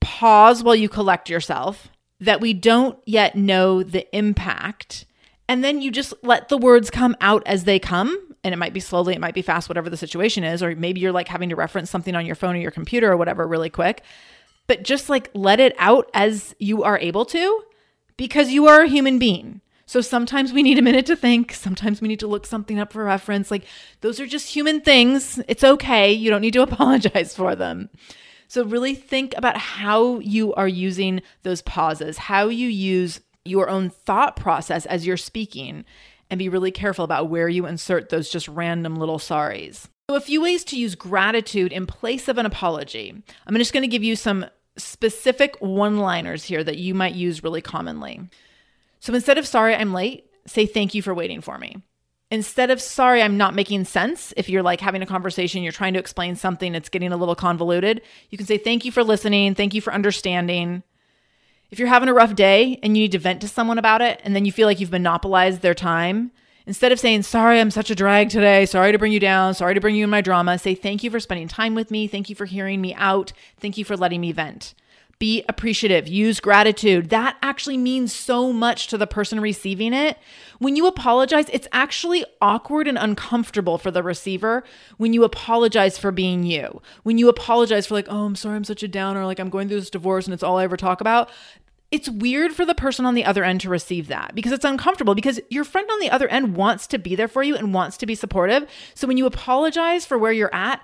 pause 0.01 0.63
while 0.63 0.75
you 0.75 0.89
collect 0.89 1.30
yourself, 1.30 1.89
that 2.19 2.41
we 2.41 2.54
don't 2.54 2.97
yet 3.06 3.36
know 3.36 3.84
the 3.84 4.08
impact. 4.15 5.06
And 5.47 5.63
then 5.63 5.82
you 5.82 5.91
just 5.91 6.13
let 6.23 6.49
the 6.49 6.58
words 6.58 6.89
come 6.89 7.15
out 7.21 7.43
as 7.45 7.65
they 7.65 7.80
come. 7.80 8.17
And 8.43 8.54
it 8.54 8.58
might 8.58 8.73
be 8.73 8.80
slowly, 8.80 9.13
it 9.13 9.21
might 9.21 9.34
be 9.34 9.41
fast, 9.41 9.69
whatever 9.69 9.89
the 9.89 9.97
situation 9.97 10.43
is. 10.43 10.62
Or 10.62 10.75
maybe 10.75 10.99
you're 10.99 11.12
like 11.12 11.28
having 11.28 11.49
to 11.49 11.56
reference 11.56 11.89
something 11.89 12.15
on 12.15 12.25
your 12.25 12.36
phone 12.36 12.56
or 12.56 12.60
your 12.60 12.71
computer 12.71 13.12
or 13.12 13.17
whatever 13.17 13.47
really 13.47 13.69
quick. 13.69 14.04
But 14.67 14.84
just 14.84 15.10
like 15.10 15.30
let 15.34 15.60
it 15.60 15.75
out 15.78 16.10
as 16.13 16.56
you 16.60 16.84
are 16.84 16.97
able 16.99 17.25
to 17.25 17.63
because 18.17 18.51
you 18.51 18.67
are 18.67 18.82
a 18.82 18.88
human 18.88 19.19
being. 19.19 19.62
So 19.88 20.01
sometimes 20.01 20.51
we 20.51 20.63
need 20.63 20.80
a 20.80 20.84
minute 20.84 21.06
to 21.08 21.15
think. 21.15 21.54
Sometimes 21.54 22.01
we 22.01 22.08
need 22.08 22.19
to 22.21 22.28
look 22.28 22.47
something 22.47 22.80
up 22.80 22.93
for 22.93 23.04
reference. 23.04 23.51
Like 23.51 23.65
those 24.01 24.19
are 24.19 24.25
just 24.25 24.54
human 24.54 24.82
things. 24.82 25.39
It's 25.47 25.63
okay. 25.63 26.12
You 26.12 26.30
don't 26.30 26.41
need 26.41 26.54
to 26.54 26.62
apologize 26.63 27.36
for 27.36 27.56
them. 27.56 27.89
So 28.47 28.63
really 28.63 28.95
think 28.95 29.34
about 29.38 29.58
how 29.58 30.19
you 30.19 30.53
are 30.53 30.67
using 30.67 31.21
those 31.43 31.62
pauses, 31.62 32.17
how 32.17 32.47
you 32.47 32.67
use 32.67 33.21
your 33.43 33.69
own 33.69 33.89
thought 33.89 34.36
process 34.36 34.86
as 34.86 35.05
you're 35.05 35.17
speaking, 35.17 35.86
and 36.29 36.39
be 36.39 36.49
really 36.49 36.71
careful 36.71 37.05
about 37.05 37.29
where 37.29 37.47
you 37.47 37.65
insert 37.65 38.10
those 38.10 38.29
just 38.29 38.47
random 38.47 38.95
little 38.95 39.19
sorries. 39.19 39.88
So, 40.10 40.15
a 40.15 40.21
few 40.21 40.41
ways 40.41 40.63
to 40.65 40.77
use 40.77 40.95
gratitude 40.95 41.71
in 41.71 41.88
place 41.88 42.27
of 42.27 42.38
an 42.38 42.45
apology. 42.45 43.23
I'm 43.47 43.55
just 43.55 43.73
going 43.73 43.81
to 43.81 43.88
give 43.88 44.03
you 44.03 44.15
some 44.15 44.45
specific 44.77 45.55
one 45.60 45.97
liners 45.97 46.43
here 46.43 46.63
that 46.63 46.77
you 46.77 46.93
might 46.93 47.15
use 47.15 47.43
really 47.43 47.62
commonly. 47.62 48.21
So 48.99 49.13
instead 49.13 49.38
of 49.38 49.47
sorry, 49.47 49.75
I'm 49.75 49.93
late, 49.93 50.25
say 50.47 50.65
thank 50.65 50.93
you 50.93 51.01
for 51.01 51.13
waiting 51.13 51.41
for 51.41 51.58
me. 51.58 51.77
Instead 52.35 52.69
of 52.69 52.81
sorry, 52.81 53.21
I'm 53.21 53.37
not 53.37 53.55
making 53.55 53.85
sense, 53.85 54.33
if 54.35 54.49
you're 54.49 54.61
like 54.61 54.81
having 54.81 55.01
a 55.01 55.05
conversation, 55.05 55.63
you're 55.63 55.71
trying 55.71 55.93
to 55.93 56.01
explain 56.01 56.35
something, 56.35 56.75
it's 56.75 56.89
getting 56.89 57.13
a 57.13 57.15
little 57.15 57.33
convoluted, 57.33 58.01
you 58.29 58.37
can 58.37 58.45
say 58.45 58.57
thank 58.57 58.83
you 58.83 58.91
for 58.91 59.05
listening, 59.05 59.55
thank 59.55 59.73
you 59.73 59.79
for 59.79 59.93
understanding. 59.93 60.83
If 61.71 61.79
you're 61.79 61.87
having 61.87 62.09
a 62.09 62.13
rough 62.13 62.35
day 62.35 62.77
and 62.83 62.97
you 62.97 63.03
need 63.03 63.13
to 63.13 63.19
vent 63.19 63.39
to 63.39 63.47
someone 63.47 63.77
about 63.77 64.01
it, 64.01 64.19
and 64.25 64.35
then 64.35 64.43
you 64.43 64.51
feel 64.51 64.67
like 64.67 64.81
you've 64.81 64.91
monopolized 64.91 65.61
their 65.61 65.73
time, 65.73 66.31
Instead 66.67 66.91
of 66.91 66.99
saying, 66.99 67.21
sorry, 67.21 67.59
I'm 67.59 67.69
such 67.69 67.91
a 67.91 67.95
drag 67.95 68.29
today, 68.29 68.65
sorry 68.65 68.91
to 68.91 68.97
bring 68.97 69.11
you 69.11 69.19
down, 69.19 69.53
sorry 69.53 69.75
to 69.75 69.79
bring 69.79 69.95
you 69.95 70.03
in 70.03 70.09
my 70.09 70.21
drama, 70.21 70.57
say, 70.57 70.73
thank 70.73 71.03
you 71.03 71.11
for 71.11 71.19
spending 71.19 71.47
time 71.47 71.75
with 71.75 71.91
me, 71.91 72.07
thank 72.07 72.27
you 72.27 72.35
for 72.35 72.45
hearing 72.45 72.81
me 72.81 72.91
out, 72.95 73.33
thank 73.59 73.77
you 73.77 73.85
for 73.85 73.95
letting 73.95 74.19
me 74.19 74.31
vent. 74.31 74.73
Be 75.17 75.45
appreciative, 75.47 76.10
use 76.10 76.41
gratitude. 76.41 77.10
That 77.10 77.38
actually 77.41 77.78
means 77.78 78.12
so 78.12 78.51
much 78.51 78.88
to 78.88 78.97
the 78.97 79.08
person 79.08 79.39
receiving 79.39 79.93
it. 79.93 80.17
When 80.60 80.75
you 80.75 80.88
apologize, 80.88 81.45
it's 81.54 81.69
actually 81.71 82.25
awkward 82.41 82.88
and 82.88 82.97
uncomfortable 82.97 83.78
for 83.78 83.91
the 83.91 84.04
receiver 84.04 84.63
when 84.97 85.13
you 85.13 85.23
apologize 85.23 85.97
for 85.97 86.12
being 86.12 86.43
you. 86.43 86.82
When 87.04 87.17
you 87.17 87.30
apologize 87.30 87.88
for, 87.88 87.93
like, 87.93 88.08
oh, 88.10 88.25
I'm 88.25 88.36
sorry, 88.36 88.58
I'm 88.58 88.65
such 88.65 88.84
a 88.84 88.89
downer, 88.89 89.25
like, 89.25 89.39
I'm 89.39 89.49
going 89.49 89.69
through 89.69 89.80
this 89.80 89.89
divorce 89.89 90.25
and 90.25 90.34
it's 90.34 90.43
all 90.43 90.58
I 90.58 90.65
ever 90.65 90.78
talk 90.78 90.99
about 90.99 91.30
it's 91.91 92.10
weird 92.10 92.51
for 92.51 92.65
the 92.65 92.75
person 92.75 93.06
on 93.06 93.13
the 93.13 93.23
other 93.23 93.43
end 93.43 93.62
to 93.62 93.69
receive 93.69 94.08
that 94.08 94.34
because 94.36 94.51
it's 94.51 94.65
uncomfortable 94.65 95.15
because 95.15 95.39
your 95.49 95.63
friend 95.63 95.89
on 95.89 95.99
the 95.99 96.10
other 96.10 96.28
end 96.28 96.56
wants 96.56 96.88
to 96.88 96.97
be 96.97 97.15
there 97.15 97.28
for 97.28 97.41
you 97.43 97.56
and 97.56 97.73
wants 97.73 97.95
to 97.97 98.06
be 98.06 98.15
supportive. 98.15 98.67
So 98.95 99.08
when 99.08 99.17
you 99.17 99.25
apologize 99.25 100.06
for 100.06 100.17
where 100.17 100.34
you're 100.34 100.54
at, 100.54 100.82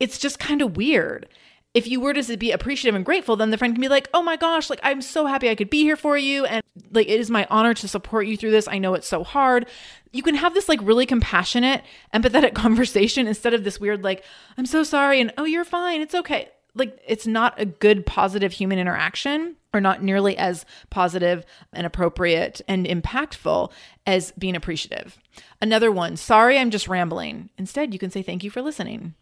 it's 0.00 0.18
just 0.18 0.40
kind 0.40 0.62
of 0.62 0.76
weird. 0.76 1.28
If 1.74 1.88
you 1.88 2.00
were 2.00 2.12
to 2.12 2.36
be 2.36 2.50
appreciative 2.50 2.94
and 2.94 3.04
grateful, 3.04 3.36
then 3.36 3.50
the 3.50 3.56
friend 3.56 3.74
can 3.74 3.80
be 3.80 3.88
like, 3.88 4.08
"Oh 4.12 4.22
my 4.22 4.36
gosh, 4.36 4.68
like 4.68 4.80
I'm 4.82 5.00
so 5.00 5.26
happy 5.26 5.48
I 5.48 5.54
could 5.54 5.70
be 5.70 5.82
here 5.82 5.96
for 5.96 6.18
you 6.18 6.44
and 6.44 6.62
like 6.90 7.08
it 7.08 7.18
is 7.18 7.30
my 7.30 7.46
honor 7.50 7.72
to 7.74 7.88
support 7.88 8.26
you 8.26 8.36
through 8.36 8.50
this. 8.50 8.68
I 8.68 8.78
know 8.78 8.94
it's 8.94 9.08
so 9.08 9.24
hard." 9.24 9.66
You 10.12 10.22
can 10.22 10.34
have 10.34 10.52
this 10.52 10.68
like 10.68 10.80
really 10.82 11.06
compassionate, 11.06 11.82
empathetic 12.12 12.54
conversation 12.64 13.26
instead 13.26 13.54
of 13.54 13.64
this 13.64 13.80
weird 13.80 14.04
like, 14.04 14.24
"I'm 14.58 14.66
so 14.66 14.82
sorry" 14.82 15.20
and 15.20 15.32
"Oh, 15.38 15.44
you're 15.44 15.64
fine. 15.64 16.00
It's 16.00 16.14
okay." 16.14 16.50
Like 16.74 16.98
it's 17.06 17.26
not 17.26 17.60
a 17.60 17.66
good 17.66 18.06
positive 18.06 18.52
human 18.52 18.78
interaction 18.78 19.56
or 19.74 19.80
not 19.80 20.02
nearly 20.02 20.36
as 20.36 20.64
positive 20.90 21.44
and 21.72 21.86
appropriate 21.86 22.60
and 22.68 22.86
impactful 22.86 23.70
as 24.06 24.32
being 24.32 24.56
appreciative. 24.56 25.18
Another 25.60 25.90
one, 25.90 26.16
sorry, 26.16 26.58
I'm 26.58 26.70
just 26.70 26.88
rambling. 26.88 27.50
Instead, 27.56 27.92
you 27.92 27.98
can 27.98 28.10
say 28.10 28.22
thank 28.22 28.44
you 28.44 28.50
for 28.50 28.62
listening. 28.62 29.14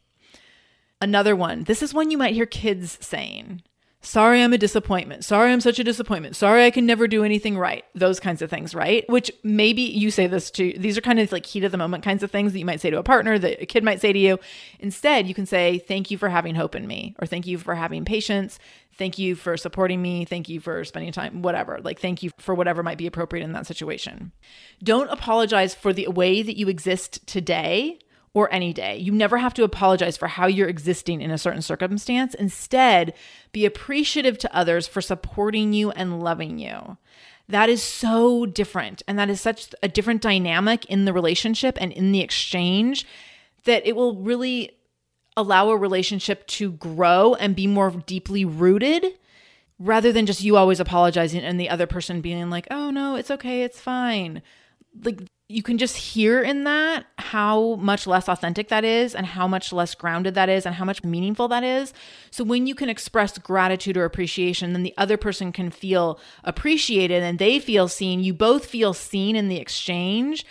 Another 1.01 1.35
one, 1.35 1.65
this 1.65 1.83
is 1.83 1.95
one 1.95 2.11
you 2.11 2.19
might 2.19 2.35
hear 2.35 2.47
kids 2.47 2.99
saying. 3.01 3.63
Sorry, 4.03 4.43
I'm 4.43 4.55
a 4.55 4.59
disappointment. 4.59 5.27
Sorry, 5.27 5.53
I'm 5.53 5.61
such 5.61 5.79
a 5.79 5.85
disappointment. 5.85 6.35
Sorry, 6.35 6.65
I 6.65 6.71
can 6.71 6.87
never 6.87 7.07
do 7.07 7.23
anything 7.23 7.59
right. 7.59 7.85
Those 7.95 8.19
kinds 8.19 8.41
of 8.41 8.49
things, 8.49 8.75
right? 8.75 9.07
Which 9.11 9.31
maybe 9.43 9.83
you 9.83 10.11
say 10.11 10.27
this 10.27 10.51
to, 10.53 10.73
these 10.79 10.97
are 10.97 11.03
kind 11.03 11.21
of 11.21 11.31
like 11.33 11.45
heat 11.45 11.65
of 11.65 11.73
the 11.73 11.77
moment 11.77 12.03
kinds 12.03 12.23
of 12.23 12.31
things 12.31 12.53
that 12.53 12.59
you 12.59 12.65
might 12.65 12.81
say 12.81 12.89
to 12.89 12.99
a 12.99 13.03
partner, 13.03 13.39
that 13.39 13.63
a 13.63 13.67
kid 13.67 13.85
might 13.85 14.01
say 14.01 14.15
to 14.15 14.19
you. 14.19 14.39
Instead, 14.79 15.27
you 15.27 15.35
can 15.35 15.45
say, 15.45 15.79
Thank 15.79 16.11
you 16.11 16.17
for 16.17 16.31
having 16.31 16.55
hope 16.55 16.75
in 16.75 16.87
me, 16.87 17.15
or 17.19 17.27
thank 17.27 17.47
you 17.47 17.59
for 17.59 17.75
having 17.75 18.07
patience. 18.07 18.59
Thank 18.97 19.19
you 19.19 19.35
for 19.35 19.59
supporting 19.59 20.01
me. 20.01 20.25
Thank 20.25 20.49
you 20.49 20.61
for 20.61 20.83
spending 20.85 21.13
time, 21.13 21.43
whatever. 21.43 21.79
Like, 21.83 22.01
thank 22.01 22.23
you 22.23 22.31
for 22.39 22.55
whatever 22.55 22.83
might 22.83 22.99
be 22.99 23.07
appropriate 23.07 23.45
in 23.45 23.53
that 23.53 23.67
situation. 23.67 24.33
Don't 24.83 25.11
apologize 25.11 25.75
for 25.75 25.93
the 25.93 26.09
way 26.09 26.43
that 26.43 26.59
you 26.59 26.69
exist 26.69 27.27
today 27.27 27.99
or 28.33 28.53
any 28.53 28.73
day. 28.73 28.97
You 28.97 29.13
never 29.13 29.39
have 29.39 29.55
to 29.55 29.65
apologize 29.65 30.17
for 30.17 30.29
how 30.29 30.47
you're 30.47 30.69
existing 30.69 31.21
in 31.21 31.31
a 31.31 31.39
certain 31.39 31.63
circumstance. 31.63 32.35
Instead, 32.35 33.15
be 33.53 33.67
appreciative 33.67 34.39
to 34.39 34.57
others 34.57 34.87
for 34.87 35.01
supporting 35.01 35.73
you 35.73 35.91
and 35.91 36.23
loving 36.23 36.59
you. 36.59 36.97
That 37.49 37.69
is 37.69 37.83
so 37.83 38.47
different. 38.47 39.03
And 39.09 39.19
that 39.19 39.29
is 39.29 39.41
such 39.41 39.75
a 39.83 39.89
different 39.89 40.23
dynamic 40.23 40.85
in 40.87 41.05
the 41.05 41.13
relationship 41.13 41.77
and 41.81 41.93
in 41.93 42.13
the 42.13 42.21
exchange 42.21 43.05
that 43.65 43.85
it 43.85 43.97
will 43.97 44.15
really 44.15 44.73
allow 45.37 45.71
a 45.71 45.77
relationship 45.77 46.47
to 46.47 46.73
grow 46.73 47.35
and 47.35 47.57
be 47.57 47.67
more 47.67 47.91
deeply 47.91 48.45
rooted 48.45 49.05
rather 49.81 50.13
than 50.13 50.27
just 50.27 50.43
you 50.43 50.57
always 50.57 50.79
apologizing 50.79 51.41
and 51.41 51.59
the 51.59 51.71
other 51.71 51.87
person 51.87 52.21
being 52.21 52.51
like, 52.51 52.69
oh 52.71 52.91
no, 52.91 53.17
it's 53.17 53.31
okay, 53.31 53.63
it's 53.63 53.81
fine. 53.81 54.43
Like 55.03 55.23
you 55.51 55.65
can 55.65 55.79
just 55.79 55.97
hear 55.97 56.41
in 56.43 56.63
that 56.63 57.05
how 57.19 57.75
much 57.75 58.07
less 58.07 58.29
authentic 58.29 58.69
that 58.69 58.85
is 58.85 59.17
and 59.17 59.27
how 59.27 59.49
much 59.49 59.73
less 59.73 59.97
grounded 59.97 60.35
that 60.35 60.49
is 60.49 60.65
and 60.65 60.77
how 60.77 60.85
much 60.85 61.03
meaningful 61.03 61.49
that 61.49 61.65
is. 61.65 61.93
So 62.31 62.45
when 62.45 62.69
you 62.69 62.75
can 62.77 62.89
express 62.89 63.37
gratitude 63.37 63.97
or 63.97 64.05
appreciation, 64.05 64.73
then 64.73 64.85
the 64.85 64.95
other 64.97 65.17
person 65.17 65.51
can 65.51 65.71
feel 65.71 66.21
appreciated 66.45 67.25
and 67.25 67.41
they 67.41 67.59
feel 67.59 67.89
seen. 67.89 68.23
You 68.23 68.33
both 68.33 68.65
feel 68.65 68.95
seen 68.95 69.35
in 69.35 69.49
the 69.49 69.57
exchange. 69.57 70.47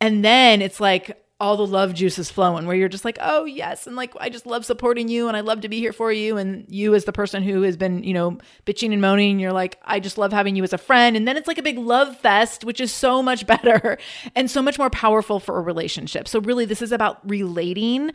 And 0.00 0.24
then 0.24 0.62
it's 0.62 0.80
like, 0.80 1.22
all 1.40 1.56
the 1.56 1.66
love 1.66 1.94
juices 1.94 2.30
flowing 2.30 2.66
where 2.66 2.76
you're 2.76 2.88
just 2.88 3.04
like 3.04 3.18
oh 3.20 3.44
yes 3.44 3.86
and 3.86 3.94
like 3.94 4.12
i 4.18 4.28
just 4.28 4.46
love 4.46 4.64
supporting 4.64 5.08
you 5.08 5.28
and 5.28 5.36
i 5.36 5.40
love 5.40 5.60
to 5.60 5.68
be 5.68 5.78
here 5.78 5.92
for 5.92 6.10
you 6.10 6.36
and 6.36 6.64
you 6.68 6.94
as 6.94 7.04
the 7.04 7.12
person 7.12 7.42
who 7.44 7.62
has 7.62 7.76
been 7.76 8.02
you 8.02 8.12
know 8.12 8.36
bitching 8.66 8.92
and 8.92 9.00
moaning 9.00 9.38
you're 9.38 9.52
like 9.52 9.78
i 9.84 10.00
just 10.00 10.18
love 10.18 10.32
having 10.32 10.56
you 10.56 10.64
as 10.64 10.72
a 10.72 10.78
friend 10.78 11.16
and 11.16 11.28
then 11.28 11.36
it's 11.36 11.46
like 11.46 11.58
a 11.58 11.62
big 11.62 11.78
love 11.78 12.16
fest 12.16 12.64
which 12.64 12.80
is 12.80 12.92
so 12.92 13.22
much 13.22 13.46
better 13.62 13.98
and 14.34 14.50
so 14.50 14.62
much 14.62 14.78
more 14.78 14.90
powerful 14.90 15.40
for 15.40 15.58
a 15.58 15.62
relationship. 15.62 16.28
So 16.28 16.40
really 16.40 16.64
this 16.64 16.82
is 16.82 16.92
about 16.92 17.28
relating 17.28 18.12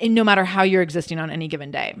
and 0.00 0.14
no 0.14 0.24
matter 0.24 0.44
how 0.44 0.62
you're 0.62 0.82
existing 0.82 1.18
on 1.18 1.30
any 1.30 1.48
given 1.48 1.70
day 1.70 1.96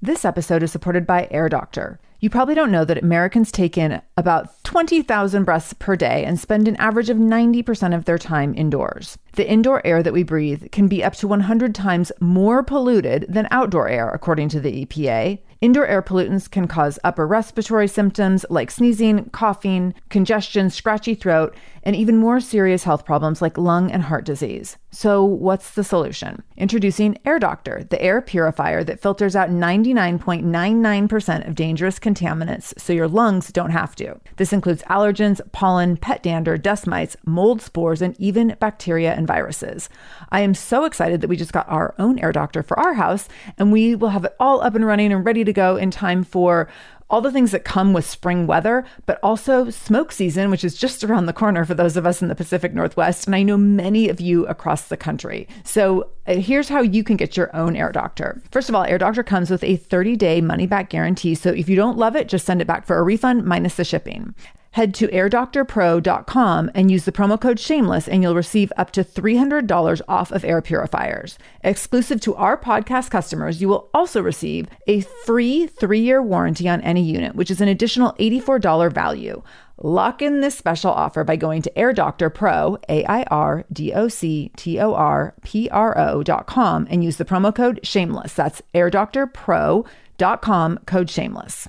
this 0.00 0.24
episode 0.24 0.62
is 0.62 0.72
supported 0.72 1.06
by 1.06 1.28
air 1.30 1.48
doctor 1.48 1.98
you 2.20 2.28
probably 2.28 2.56
don't 2.56 2.72
know 2.72 2.84
that 2.84 3.02
Americans 3.02 3.52
take 3.52 3.78
in 3.78 4.02
about 4.16 4.64
20,000 4.64 5.44
breaths 5.44 5.72
per 5.74 5.94
day 5.94 6.24
and 6.24 6.38
spend 6.38 6.66
an 6.66 6.74
average 6.76 7.10
of 7.10 7.16
90% 7.16 7.94
of 7.94 8.06
their 8.06 8.18
time 8.18 8.54
indoors. 8.56 9.16
The 9.34 9.48
indoor 9.48 9.86
air 9.86 10.02
that 10.02 10.12
we 10.12 10.24
breathe 10.24 10.72
can 10.72 10.88
be 10.88 11.04
up 11.04 11.14
to 11.14 11.28
100 11.28 11.76
times 11.76 12.10
more 12.18 12.64
polluted 12.64 13.26
than 13.28 13.46
outdoor 13.52 13.88
air, 13.88 14.10
according 14.10 14.48
to 14.50 14.60
the 14.60 14.84
EPA. 14.84 15.38
Indoor 15.60 15.86
air 15.86 16.02
pollutants 16.02 16.50
can 16.50 16.66
cause 16.66 16.98
upper 17.04 17.24
respiratory 17.24 17.86
symptoms 17.86 18.44
like 18.50 18.72
sneezing, 18.72 19.30
coughing, 19.30 19.94
congestion, 20.08 20.70
scratchy 20.70 21.14
throat, 21.14 21.54
and 21.88 21.96
even 21.96 22.18
more 22.18 22.38
serious 22.38 22.84
health 22.84 23.06
problems 23.06 23.40
like 23.40 23.56
lung 23.56 23.90
and 23.90 24.02
heart 24.02 24.26
disease. 24.26 24.76
So, 24.90 25.24
what's 25.24 25.70
the 25.70 25.82
solution? 25.82 26.42
Introducing 26.58 27.16
Air 27.24 27.38
Doctor, 27.38 27.86
the 27.88 28.00
air 28.02 28.20
purifier 28.20 28.84
that 28.84 29.00
filters 29.00 29.34
out 29.34 29.48
99.99% 29.48 31.48
of 31.48 31.54
dangerous 31.54 31.98
contaminants 31.98 32.78
so 32.78 32.92
your 32.92 33.08
lungs 33.08 33.50
don't 33.50 33.70
have 33.70 33.96
to. 33.96 34.20
This 34.36 34.52
includes 34.52 34.82
allergens, 34.82 35.40
pollen, 35.52 35.96
pet 35.96 36.22
dander, 36.22 36.58
dust 36.58 36.86
mites, 36.86 37.16
mold 37.24 37.62
spores, 37.62 38.02
and 38.02 38.14
even 38.20 38.54
bacteria 38.60 39.14
and 39.14 39.26
viruses. 39.26 39.88
I 40.30 40.40
am 40.40 40.52
so 40.52 40.84
excited 40.84 41.22
that 41.22 41.28
we 41.28 41.38
just 41.38 41.54
got 41.54 41.66
our 41.70 41.94
own 41.98 42.18
Air 42.18 42.32
Doctor 42.32 42.62
for 42.62 42.78
our 42.78 42.92
house, 42.92 43.30
and 43.56 43.72
we 43.72 43.94
will 43.94 44.10
have 44.10 44.26
it 44.26 44.36
all 44.38 44.60
up 44.60 44.74
and 44.74 44.84
running 44.84 45.10
and 45.10 45.24
ready 45.24 45.42
to 45.42 45.54
go 45.54 45.76
in 45.76 45.90
time 45.90 46.22
for 46.22 46.68
all 47.10 47.20
the 47.20 47.32
things 47.32 47.52
that 47.52 47.64
come 47.64 47.92
with 47.92 48.04
spring 48.04 48.46
weather, 48.46 48.84
but 49.06 49.18
also 49.22 49.70
smoke 49.70 50.12
season, 50.12 50.50
which 50.50 50.64
is 50.64 50.76
just 50.76 51.02
around 51.02 51.26
the 51.26 51.32
corner 51.32 51.64
for 51.64 51.74
those 51.74 51.96
of 51.96 52.06
us 52.06 52.20
in 52.20 52.28
the 52.28 52.34
Pacific 52.34 52.74
Northwest. 52.74 53.26
And 53.26 53.34
I 53.34 53.42
know 53.42 53.56
many 53.56 54.08
of 54.08 54.20
you 54.20 54.46
across 54.46 54.88
the 54.88 54.96
country. 54.96 55.48
So 55.64 56.10
uh, 56.26 56.34
here's 56.34 56.68
how 56.68 56.82
you 56.82 57.02
can 57.02 57.16
get 57.16 57.36
your 57.36 57.54
own 57.56 57.76
Air 57.76 57.92
Doctor. 57.92 58.42
First 58.50 58.68
of 58.68 58.74
all, 58.74 58.84
Air 58.84 58.98
Doctor 58.98 59.22
comes 59.22 59.50
with 59.50 59.64
a 59.64 59.76
30 59.76 60.16
day 60.16 60.40
money 60.40 60.66
back 60.66 60.90
guarantee. 60.90 61.34
So 61.34 61.50
if 61.50 61.68
you 61.68 61.76
don't 61.76 61.98
love 61.98 62.14
it, 62.14 62.28
just 62.28 62.44
send 62.44 62.60
it 62.60 62.66
back 62.66 62.86
for 62.86 62.98
a 62.98 63.02
refund 63.02 63.44
minus 63.44 63.76
the 63.76 63.84
shipping. 63.84 64.34
Head 64.72 64.94
to 64.94 65.08
airdoctorpro.com 65.08 66.70
and 66.74 66.90
use 66.90 67.04
the 67.04 67.12
promo 67.12 67.40
code 67.40 67.58
shameless 67.58 68.06
and 68.06 68.22
you'll 68.22 68.34
receive 68.34 68.72
up 68.76 68.90
to 68.92 69.02
$300 69.02 70.00
off 70.06 70.30
of 70.30 70.44
air 70.44 70.60
purifiers. 70.60 71.38
Exclusive 71.64 72.20
to 72.20 72.34
our 72.34 72.56
podcast 72.56 73.10
customers, 73.10 73.62
you 73.62 73.68
will 73.68 73.88
also 73.94 74.22
receive 74.22 74.66
a 74.86 75.00
free 75.00 75.68
3-year 75.80 76.22
warranty 76.22 76.68
on 76.68 76.82
any 76.82 77.02
unit, 77.02 77.34
which 77.34 77.50
is 77.50 77.60
an 77.60 77.68
additional 77.68 78.12
$84 78.14 78.92
value. 78.92 79.42
Lock 79.80 80.22
in 80.22 80.40
this 80.40 80.58
special 80.58 80.90
offer 80.90 81.22
by 81.24 81.36
going 81.36 81.62
to 81.62 81.78
Air 81.78 81.92
Doctor 81.92 82.30
Pro, 82.30 82.78
A 82.88 83.04
I 83.04 83.22
R 83.24 83.64
D 83.72 83.92
O 83.92 84.08
C 84.08 84.50
T 84.56 84.80
O 84.80 84.94
R 84.94 85.34
P 85.44 85.68
R 85.70 85.96
O.com 85.96 86.88
and 86.90 87.04
use 87.04 87.16
the 87.16 87.24
promo 87.24 87.54
code 87.54 87.78
shameless. 87.84 88.34
That's 88.34 88.60
airdoctorpro.com, 88.74 90.78
code 90.78 91.10
shameless 91.10 91.68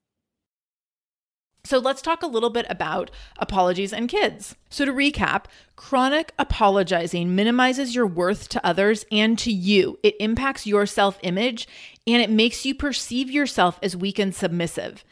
So 1.63 1.77
let's 1.77 2.01
talk 2.01 2.23
a 2.23 2.27
little 2.27 2.49
bit 2.49 2.65
about 2.69 3.11
apologies 3.37 3.93
and 3.93 4.09
kids. 4.09 4.55
So 4.69 4.83
to 4.85 4.91
recap, 4.91 5.45
chronic 5.75 6.33
apologizing 6.39 7.35
minimizes 7.35 7.93
your 7.95 8.07
worth 8.07 8.49
to 8.49 8.65
others 8.65 9.05
and 9.11 9.37
to 9.39 9.51
you. 9.51 9.99
It 10.01 10.15
impacts 10.19 10.65
your 10.65 10.85
self 10.85 11.19
image 11.21 11.67
and 12.07 12.21
it 12.21 12.29
makes 12.29 12.65
you 12.65 12.73
perceive 12.73 13.29
yourself 13.29 13.79
as 13.83 13.95
weak 13.95 14.17
and 14.17 14.33
submissive. 14.33 15.03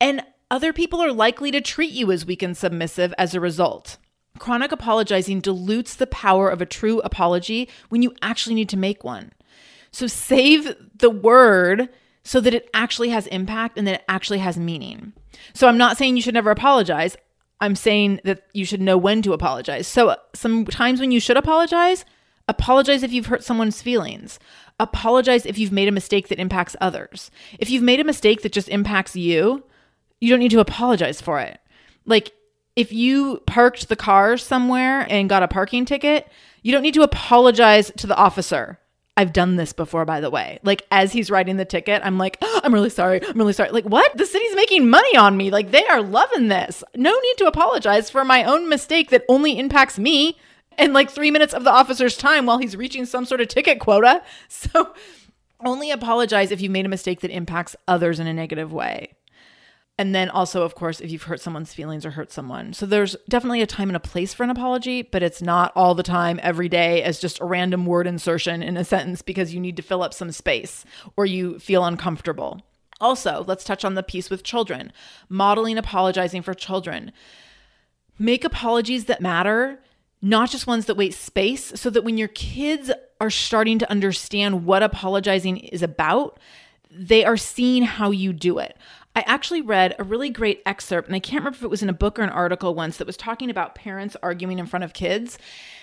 And 0.00 0.22
other 0.50 0.72
people 0.72 1.00
are 1.00 1.12
likely 1.12 1.50
to 1.50 1.60
treat 1.60 1.92
you 1.92 2.12
as 2.12 2.26
weak 2.26 2.42
and 2.42 2.56
submissive 2.56 3.14
as 3.16 3.34
a 3.34 3.40
result. 3.40 3.96
Chronic 4.38 4.72
apologizing 4.72 5.40
dilutes 5.40 5.96
the 5.96 6.06
power 6.06 6.48
of 6.50 6.60
a 6.60 6.66
true 6.66 7.00
apology 7.00 7.68
when 7.88 8.02
you 8.02 8.14
actually 8.20 8.54
need 8.54 8.68
to 8.68 8.76
make 8.76 9.04
one. 9.04 9.32
So 9.90 10.06
save 10.06 10.74
the 10.94 11.10
word 11.10 11.88
so 12.24 12.40
that 12.40 12.54
it 12.54 12.68
actually 12.74 13.10
has 13.10 13.26
impact 13.28 13.78
and 13.78 13.86
that 13.86 14.00
it 14.00 14.04
actually 14.08 14.40
has 14.40 14.58
meaning. 14.58 15.12
So 15.52 15.68
I'm 15.68 15.78
not 15.78 15.96
saying 15.96 16.16
you 16.16 16.22
should 16.22 16.34
never 16.34 16.50
apologize. 16.50 17.16
I'm 17.60 17.76
saying 17.76 18.20
that 18.24 18.42
you 18.52 18.64
should 18.64 18.80
know 18.80 18.98
when 18.98 19.22
to 19.22 19.32
apologize. 19.32 19.86
So 19.86 20.08
uh, 20.10 20.16
sometimes 20.34 21.00
when 21.00 21.12
you 21.12 21.20
should 21.20 21.36
apologize, 21.36 22.04
apologize 22.48 23.02
if 23.02 23.12
you've 23.12 23.26
hurt 23.26 23.44
someone's 23.44 23.80
feelings. 23.80 24.38
Apologize 24.78 25.46
if 25.46 25.56
you've 25.56 25.72
made 25.72 25.88
a 25.88 25.92
mistake 25.92 26.28
that 26.28 26.40
impacts 26.40 26.76
others. 26.80 27.30
If 27.58 27.70
you've 27.70 27.82
made 27.82 28.00
a 28.00 28.04
mistake 28.04 28.42
that 28.42 28.52
just 28.52 28.68
impacts 28.68 29.16
you, 29.16 29.64
you 30.20 30.30
don't 30.30 30.40
need 30.40 30.50
to 30.50 30.60
apologize 30.60 31.20
for 31.20 31.40
it. 31.40 31.60
Like 32.04 32.32
if 32.76 32.92
you 32.92 33.40
parked 33.46 33.88
the 33.88 33.96
car 33.96 34.36
somewhere 34.36 35.06
and 35.10 35.28
got 35.28 35.42
a 35.42 35.48
parking 35.48 35.84
ticket, 35.84 36.28
you 36.62 36.72
don't 36.72 36.82
need 36.82 36.94
to 36.94 37.02
apologize 37.02 37.92
to 37.96 38.06
the 38.06 38.16
officer 38.16 38.78
I've 39.16 39.32
done 39.32 39.56
this 39.56 39.72
before, 39.72 40.04
by 40.04 40.20
the 40.20 40.30
way. 40.30 40.58
Like, 40.64 40.86
as 40.90 41.12
he's 41.12 41.30
writing 41.30 41.56
the 41.56 41.64
ticket, 41.64 42.02
I'm 42.04 42.18
like, 42.18 42.36
oh, 42.42 42.60
I'm 42.64 42.74
really 42.74 42.90
sorry. 42.90 43.24
I'm 43.26 43.38
really 43.38 43.52
sorry. 43.52 43.70
Like, 43.70 43.84
what? 43.84 44.16
The 44.16 44.26
city's 44.26 44.54
making 44.56 44.90
money 44.90 45.16
on 45.16 45.36
me. 45.36 45.50
Like, 45.50 45.70
they 45.70 45.86
are 45.86 46.02
loving 46.02 46.48
this. 46.48 46.82
No 46.96 47.10
need 47.10 47.36
to 47.38 47.46
apologize 47.46 48.10
for 48.10 48.24
my 48.24 48.44
own 48.44 48.68
mistake 48.68 49.10
that 49.10 49.24
only 49.28 49.58
impacts 49.58 49.98
me 49.98 50.38
and 50.76 50.92
like 50.92 51.10
three 51.10 51.30
minutes 51.30 51.54
of 51.54 51.62
the 51.62 51.70
officer's 51.70 52.16
time 52.16 52.46
while 52.46 52.58
he's 52.58 52.76
reaching 52.76 53.06
some 53.06 53.24
sort 53.24 53.40
of 53.40 53.48
ticket 53.48 53.78
quota. 53.80 54.22
So, 54.48 54.94
only 55.64 55.90
apologize 55.90 56.50
if 56.50 56.60
you 56.60 56.68
made 56.68 56.84
a 56.84 56.90
mistake 56.90 57.20
that 57.20 57.30
impacts 57.30 57.76
others 57.88 58.20
in 58.20 58.26
a 58.26 58.34
negative 58.34 58.72
way. 58.72 59.14
And 59.96 60.12
then 60.12 60.28
also, 60.28 60.62
of 60.62 60.74
course, 60.74 61.00
if 61.00 61.12
you've 61.12 61.22
hurt 61.22 61.40
someone's 61.40 61.72
feelings 61.72 62.04
or 62.04 62.10
hurt 62.10 62.32
someone. 62.32 62.72
So 62.72 62.84
there's 62.84 63.14
definitely 63.28 63.62
a 63.62 63.66
time 63.66 63.88
and 63.88 63.96
a 63.96 64.00
place 64.00 64.34
for 64.34 64.42
an 64.42 64.50
apology, 64.50 65.02
but 65.02 65.22
it's 65.22 65.40
not 65.40 65.72
all 65.76 65.94
the 65.94 66.02
time, 66.02 66.40
every 66.42 66.68
day, 66.68 67.02
as 67.02 67.20
just 67.20 67.38
a 67.38 67.44
random 67.44 67.86
word 67.86 68.08
insertion 68.08 68.60
in 68.60 68.76
a 68.76 68.84
sentence 68.84 69.22
because 69.22 69.54
you 69.54 69.60
need 69.60 69.76
to 69.76 69.82
fill 69.82 70.02
up 70.02 70.12
some 70.12 70.32
space 70.32 70.84
or 71.16 71.26
you 71.26 71.60
feel 71.60 71.84
uncomfortable. 71.84 72.60
Also, 73.00 73.44
let's 73.46 73.62
touch 73.64 73.84
on 73.84 73.94
the 73.94 74.02
piece 74.02 74.30
with 74.30 74.42
children 74.42 74.92
modeling 75.28 75.78
apologizing 75.78 76.42
for 76.42 76.54
children. 76.54 77.12
Make 78.18 78.44
apologies 78.44 79.04
that 79.04 79.20
matter, 79.20 79.80
not 80.20 80.50
just 80.50 80.66
ones 80.66 80.86
that 80.86 80.96
wait 80.96 81.14
space, 81.14 81.72
so 81.80 81.90
that 81.90 82.02
when 82.02 82.18
your 82.18 82.28
kids 82.28 82.90
are 83.20 83.30
starting 83.30 83.78
to 83.78 83.90
understand 83.90 84.64
what 84.64 84.82
apologizing 84.82 85.58
is 85.58 85.82
about, 85.82 86.38
they 86.90 87.24
are 87.24 87.36
seeing 87.36 87.82
how 87.82 88.10
you 88.10 88.32
do 88.32 88.58
it. 88.58 88.76
I 89.16 89.22
actually 89.26 89.62
read 89.62 89.94
a 89.98 90.04
really 90.04 90.30
great 90.30 90.60
excerpt, 90.66 91.06
and 91.06 91.14
I 91.14 91.20
can't 91.20 91.40
remember 91.40 91.56
if 91.56 91.62
it 91.62 91.70
was 91.70 91.82
in 91.82 91.88
a 91.88 91.94
book 91.94 92.18
or 92.18 92.22
an 92.22 92.30
article 92.30 92.74
once 92.74 92.96
that 92.96 93.06
was 93.06 93.16
talking 93.16 93.48
about 93.48 93.74
parents 93.74 94.16
arguing 94.22 94.58
in 94.58 94.66
front 94.66 94.84
of 94.84 94.92
kids. 94.92 95.38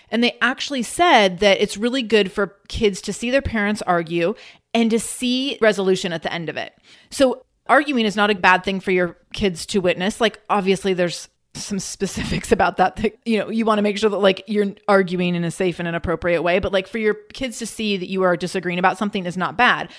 And 0.10 0.22
they 0.22 0.38
actually 0.42 0.84
said 0.84 1.40
that 1.40 1.62
it's 1.62 1.78
really 1.78 2.02
good 2.02 2.32
for 2.32 2.58
kids 2.68 3.02
to 3.02 3.14
see 3.14 3.32
their 3.32 3.42
parents 3.42 3.82
argue 3.84 4.36
and 4.74 4.92
to 4.92 5.00
see 5.00 5.58
resolution 5.62 6.12
at 6.12 6.24
the 6.24 6.34
end 6.34 6.50
of 6.50 6.58
it. 6.58 6.74
So, 7.10 7.46
arguing 7.68 8.06
is 8.06 8.18
not 8.18 8.30
a 8.30 8.36
bad 8.36 8.66
thing 8.66 8.82
for 8.82 8.92
your 8.92 9.18
kids 9.32 9.66
to 9.68 9.80
witness. 9.80 10.20
Like, 10.20 10.42
obviously, 10.50 10.94
there's 10.94 11.30
some 11.54 11.80
specifics 11.80 12.52
about 12.52 12.78
that 12.78 12.98
that 12.98 13.18
you 13.26 13.38
know 13.38 13.50
you 13.50 13.66
want 13.66 13.78
to 13.78 13.82
make 13.82 13.98
sure 13.98 14.10
that 14.10 14.18
like 14.18 14.44
you're 14.48 14.74
arguing 14.88 15.36
in 15.36 15.44
a 15.44 15.52
safe 15.52 15.80
and 15.80 15.88
an 15.88 15.96
appropriate 15.96 16.42
way 16.42 16.60
but 16.60 16.72
like 16.72 16.88
for 16.88 16.98
your 16.98 17.14
kids 17.34 17.60
to 17.60 17.66
see 17.66 17.98
that 17.98 18.08
you 18.08 18.24
are 18.24 18.38
disagreeing 18.38 18.80
about 18.80 18.98
something 18.98 19.26
is 19.26 19.36
not 19.36 19.58
bad 19.58 19.92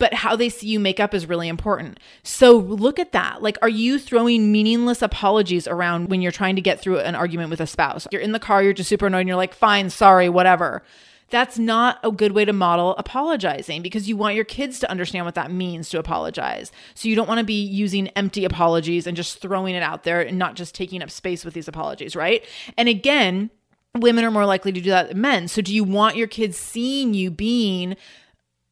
but 0.00 0.14
how 0.14 0.34
they 0.34 0.48
see 0.48 0.66
you 0.66 0.80
make 0.80 0.98
up 0.98 1.14
is 1.14 1.26
really 1.26 1.46
important. 1.46 2.00
So 2.24 2.56
look 2.56 2.98
at 2.98 3.12
that. 3.12 3.42
Like, 3.42 3.58
are 3.62 3.68
you 3.68 3.98
throwing 3.98 4.50
meaningless 4.50 5.02
apologies 5.02 5.68
around 5.68 6.08
when 6.08 6.22
you're 6.22 6.32
trying 6.32 6.56
to 6.56 6.62
get 6.62 6.80
through 6.80 7.00
an 7.00 7.14
argument 7.14 7.50
with 7.50 7.60
a 7.60 7.66
spouse? 7.66 8.08
You're 8.10 8.22
in 8.22 8.32
the 8.32 8.40
car, 8.40 8.62
you're 8.62 8.72
just 8.72 8.88
super 8.88 9.06
annoyed, 9.06 9.20
and 9.20 9.28
you're 9.28 9.36
like, 9.36 9.54
fine, 9.54 9.90
sorry, 9.90 10.28
whatever. 10.28 10.82
That's 11.28 11.58
not 11.58 12.00
a 12.02 12.10
good 12.10 12.32
way 12.32 12.44
to 12.46 12.52
model 12.52 12.96
apologizing 12.96 13.82
because 13.82 14.08
you 14.08 14.16
want 14.16 14.34
your 14.34 14.44
kids 14.44 14.80
to 14.80 14.90
understand 14.90 15.26
what 15.26 15.36
that 15.36 15.52
means 15.52 15.90
to 15.90 15.98
apologize. 15.98 16.72
So 16.94 17.08
you 17.08 17.14
don't 17.14 17.28
want 17.28 17.38
to 17.38 17.44
be 17.44 17.62
using 17.62 18.08
empty 18.08 18.44
apologies 18.44 19.06
and 19.06 19.16
just 19.16 19.38
throwing 19.38 19.74
it 19.74 19.82
out 19.82 20.02
there 20.02 20.22
and 20.22 20.38
not 20.38 20.56
just 20.56 20.74
taking 20.74 21.02
up 21.02 21.10
space 21.10 21.44
with 21.44 21.54
these 21.54 21.68
apologies, 21.68 22.16
right? 22.16 22.42
And 22.76 22.88
again, 22.88 23.50
women 23.94 24.24
are 24.24 24.30
more 24.30 24.46
likely 24.46 24.72
to 24.72 24.80
do 24.80 24.90
that 24.90 25.08
than 25.08 25.20
men. 25.20 25.48
So 25.48 25.62
do 25.62 25.74
you 25.74 25.84
want 25.84 26.16
your 26.16 26.26
kids 26.26 26.56
seeing 26.56 27.14
you 27.14 27.30
being 27.30 27.96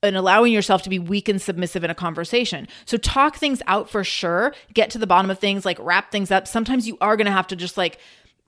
and 0.02 0.16
allowing 0.16 0.52
yourself 0.52 0.82
to 0.82 0.90
be 0.90 0.98
weak 0.98 1.28
and 1.28 1.42
submissive 1.42 1.84
in 1.84 1.90
a 1.90 1.94
conversation. 1.94 2.68
So 2.84 2.96
talk 2.96 3.37
things 3.37 3.62
out 3.66 3.90
for 3.90 4.04
sure, 4.04 4.54
get 4.72 4.90
to 4.90 4.98
the 4.98 5.06
bottom 5.06 5.30
of 5.30 5.38
things, 5.38 5.64
like 5.64 5.78
wrap 5.80 6.12
things 6.12 6.30
up. 6.30 6.46
Sometimes 6.46 6.87
you 6.87 6.96
are 7.00 7.16
going 7.16 7.26
to 7.26 7.32
have 7.32 7.48
to 7.48 7.56
just 7.56 7.76
like 7.76 7.98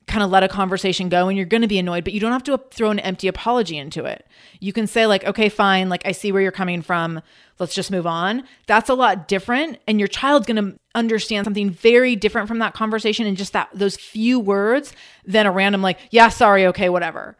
kind 0.07 0.23
of 0.25 0.31
let 0.31 0.43
a 0.43 0.49
conversation 0.49 1.09
go 1.09 1.29
and 1.29 1.37
you're 1.37 1.47
going 1.47 1.63
to 1.63 1.69
be 1.69 1.79
annoyed, 1.79 2.05
but 2.05 2.13
you 2.13 2.21
don't 2.21 2.33
have 2.33 2.43
to 2.43 2.59
throw 2.71 2.91
an 2.91 2.99
empty 2.99 3.29
apology 3.29 3.77
into 3.77 4.05
it. 4.05 4.27
You 4.59 4.73
can 4.73 4.87
say, 4.87 5.07
like, 5.07 5.25
okay, 5.25 5.49
fine, 5.49 5.89
like, 5.89 6.05
I 6.05 6.13
see 6.13 6.33
where 6.33 6.43
you're 6.43 6.51
coming 6.51 6.83
from. 6.83 7.21
Let's 7.61 7.75
just 7.75 7.93
move 7.93 8.07
on. 8.07 8.43
That's 8.67 8.89
a 8.89 8.95
lot 8.95 9.29
different. 9.29 9.79
And 9.87 10.01
your 10.01 10.09
child's 10.09 10.47
going 10.47 10.73
to 10.73 10.79
understand 10.95 11.45
something 11.45 11.71
very 11.71 12.17
different 12.17 12.49
from 12.49 12.59
that 12.59 12.75
conversation 12.75 13.27
and 13.27 13.37
just 13.37 13.53
that, 13.53 13.69
those 13.73 13.97
few 13.97 14.41
words 14.41 14.93
than 15.25 15.47
a 15.47 15.53
random, 15.53 15.81
like, 15.81 15.99
yeah, 16.11 16.29
sorry, 16.29 16.67
okay, 16.67 16.89
whatever. 16.89 17.37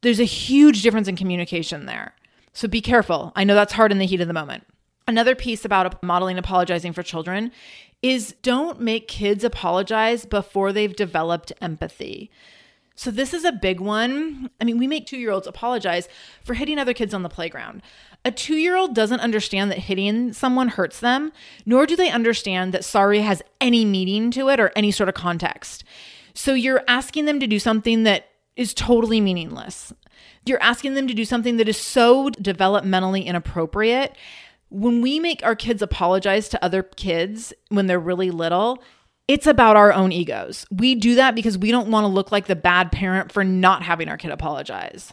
There's 0.00 0.20
a 0.20 0.24
huge 0.24 0.82
difference 0.82 1.06
in 1.06 1.14
communication 1.14 1.86
there. 1.86 2.14
So 2.58 2.66
be 2.66 2.80
careful. 2.80 3.30
I 3.36 3.44
know 3.44 3.54
that's 3.54 3.74
hard 3.74 3.92
in 3.92 3.98
the 3.98 4.04
heat 4.04 4.20
of 4.20 4.26
the 4.26 4.34
moment. 4.34 4.66
Another 5.06 5.36
piece 5.36 5.64
about 5.64 6.02
modeling 6.02 6.38
apologizing 6.38 6.92
for 6.92 7.04
children 7.04 7.52
is 8.02 8.34
don't 8.42 8.80
make 8.80 9.06
kids 9.06 9.44
apologize 9.44 10.26
before 10.26 10.72
they've 10.72 10.96
developed 10.96 11.52
empathy. 11.60 12.32
So, 12.96 13.12
this 13.12 13.32
is 13.32 13.44
a 13.44 13.52
big 13.52 13.78
one. 13.78 14.50
I 14.60 14.64
mean, 14.64 14.76
we 14.76 14.88
make 14.88 15.06
two 15.06 15.18
year 15.18 15.30
olds 15.30 15.46
apologize 15.46 16.08
for 16.42 16.54
hitting 16.54 16.80
other 16.80 16.94
kids 16.94 17.14
on 17.14 17.22
the 17.22 17.28
playground. 17.28 17.80
A 18.24 18.32
two 18.32 18.56
year 18.56 18.74
old 18.74 18.92
doesn't 18.92 19.20
understand 19.20 19.70
that 19.70 19.78
hitting 19.78 20.32
someone 20.32 20.70
hurts 20.70 20.98
them, 20.98 21.30
nor 21.64 21.86
do 21.86 21.94
they 21.94 22.10
understand 22.10 22.74
that 22.74 22.84
sorry 22.84 23.20
has 23.20 23.40
any 23.60 23.84
meaning 23.84 24.32
to 24.32 24.48
it 24.48 24.58
or 24.58 24.72
any 24.74 24.90
sort 24.90 25.08
of 25.08 25.14
context. 25.14 25.84
So, 26.34 26.54
you're 26.54 26.82
asking 26.88 27.26
them 27.26 27.38
to 27.38 27.46
do 27.46 27.60
something 27.60 28.02
that 28.02 28.26
is 28.56 28.74
totally 28.74 29.20
meaningless. 29.20 29.92
You're 30.48 30.62
asking 30.62 30.94
them 30.94 31.06
to 31.06 31.14
do 31.14 31.24
something 31.24 31.56
that 31.58 31.68
is 31.68 31.76
so 31.76 32.30
developmentally 32.30 33.24
inappropriate 33.24 34.16
when 34.70 35.00
we 35.00 35.18
make 35.18 35.44
our 35.44 35.56
kids 35.56 35.82
apologize 35.82 36.48
to 36.50 36.64
other 36.64 36.82
kids 36.82 37.52
when 37.68 37.86
they're 37.86 37.98
really 37.98 38.30
little, 38.30 38.82
it's 39.26 39.46
about 39.46 39.76
our 39.76 39.92
own 39.92 40.12
egos. 40.12 40.66
We 40.70 40.94
do 40.94 41.14
that 41.16 41.34
because 41.34 41.58
we 41.58 41.70
don't 41.70 41.90
want 41.90 42.04
to 42.04 42.08
look 42.08 42.32
like 42.32 42.46
the 42.46 42.56
bad 42.56 42.92
parent 42.92 43.32
for 43.32 43.44
not 43.44 43.82
having 43.82 44.08
our 44.08 44.16
kid 44.16 44.30
apologize. 44.30 45.12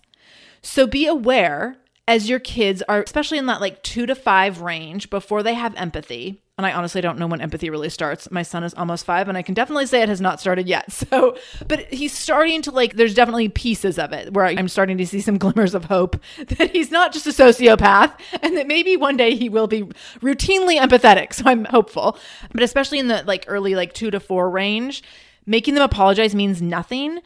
So 0.62 0.88
be 0.88 1.06
aware 1.06 1.78
as 2.08 2.30
your 2.30 2.39
kids 2.39 2.84
are, 2.88 3.02
especially 3.02 3.38
in 3.38 3.48
that 3.48 3.62
like 3.62 3.82
two 3.84 4.06
to 4.06 4.15
five 4.15 4.62
range, 4.62 5.10
before 5.10 5.41
they 5.41 5.56
have 5.56 5.76
empathy, 5.76 6.41
and 6.58 6.65
I 6.65 6.72
honestly 6.72 7.02
don't 7.02 7.18
know 7.20 7.28
when 7.28 7.41
empathy 7.41 7.70
really 7.70 7.89
starts. 7.89 8.32
My 8.32 8.41
son 8.41 8.63
is 8.63 8.74
almost 8.76 9.06
five, 9.06 9.28
and 9.28 9.38
I 9.38 9.41
can 9.41 9.54
definitely 9.54 9.88
say 9.88 10.02
it 10.02 10.08
has 10.08 10.22
not 10.22 10.39
started 10.39 10.68
yet. 10.68 10.86
So, 11.06 11.38
but 11.68 11.82
he's 11.94 12.13
starting 12.13 12.62
to 12.63 12.72
like, 12.72 12.96
there's 12.96 13.13
definitely 13.13 13.50
pieces 13.50 14.00
of 14.00 14.12
it 14.12 14.34
where 14.34 14.46
I'm 14.46 14.68
starting 14.68 14.98
to 14.98 15.06
see 15.06 15.22
some 15.22 15.38
glimmers 15.38 15.76
of 15.76 15.86
hope 15.86 16.20
that 16.38 16.72
he's 16.72 16.89
not 16.89 17.13
just 17.13 17.28
a 17.28 17.30
sociopath 17.30 18.13
and 18.41 18.58
that 18.58 18.65
maybe 18.65 18.98
one 18.98 19.18
day 19.18 19.36
he 19.36 19.50
will 19.50 19.68
be 19.68 19.84
routinely 20.22 20.80
empathetic. 20.80 21.34
So 21.34 21.44
I'm 21.46 21.65
hopeful. 21.65 22.18
But 22.54 22.63
especially 22.63 23.00
in 23.00 23.08
the 23.08 23.24
like 23.24 23.46
early, 23.48 23.76
like 23.76 23.94
two 23.94 24.10
to 24.10 24.20
four 24.20 24.50
range, 24.50 25.04
making 25.46 25.76
them 25.76 25.84
apologize 25.84 26.34
means 26.34 26.62
nothing 26.62 27.22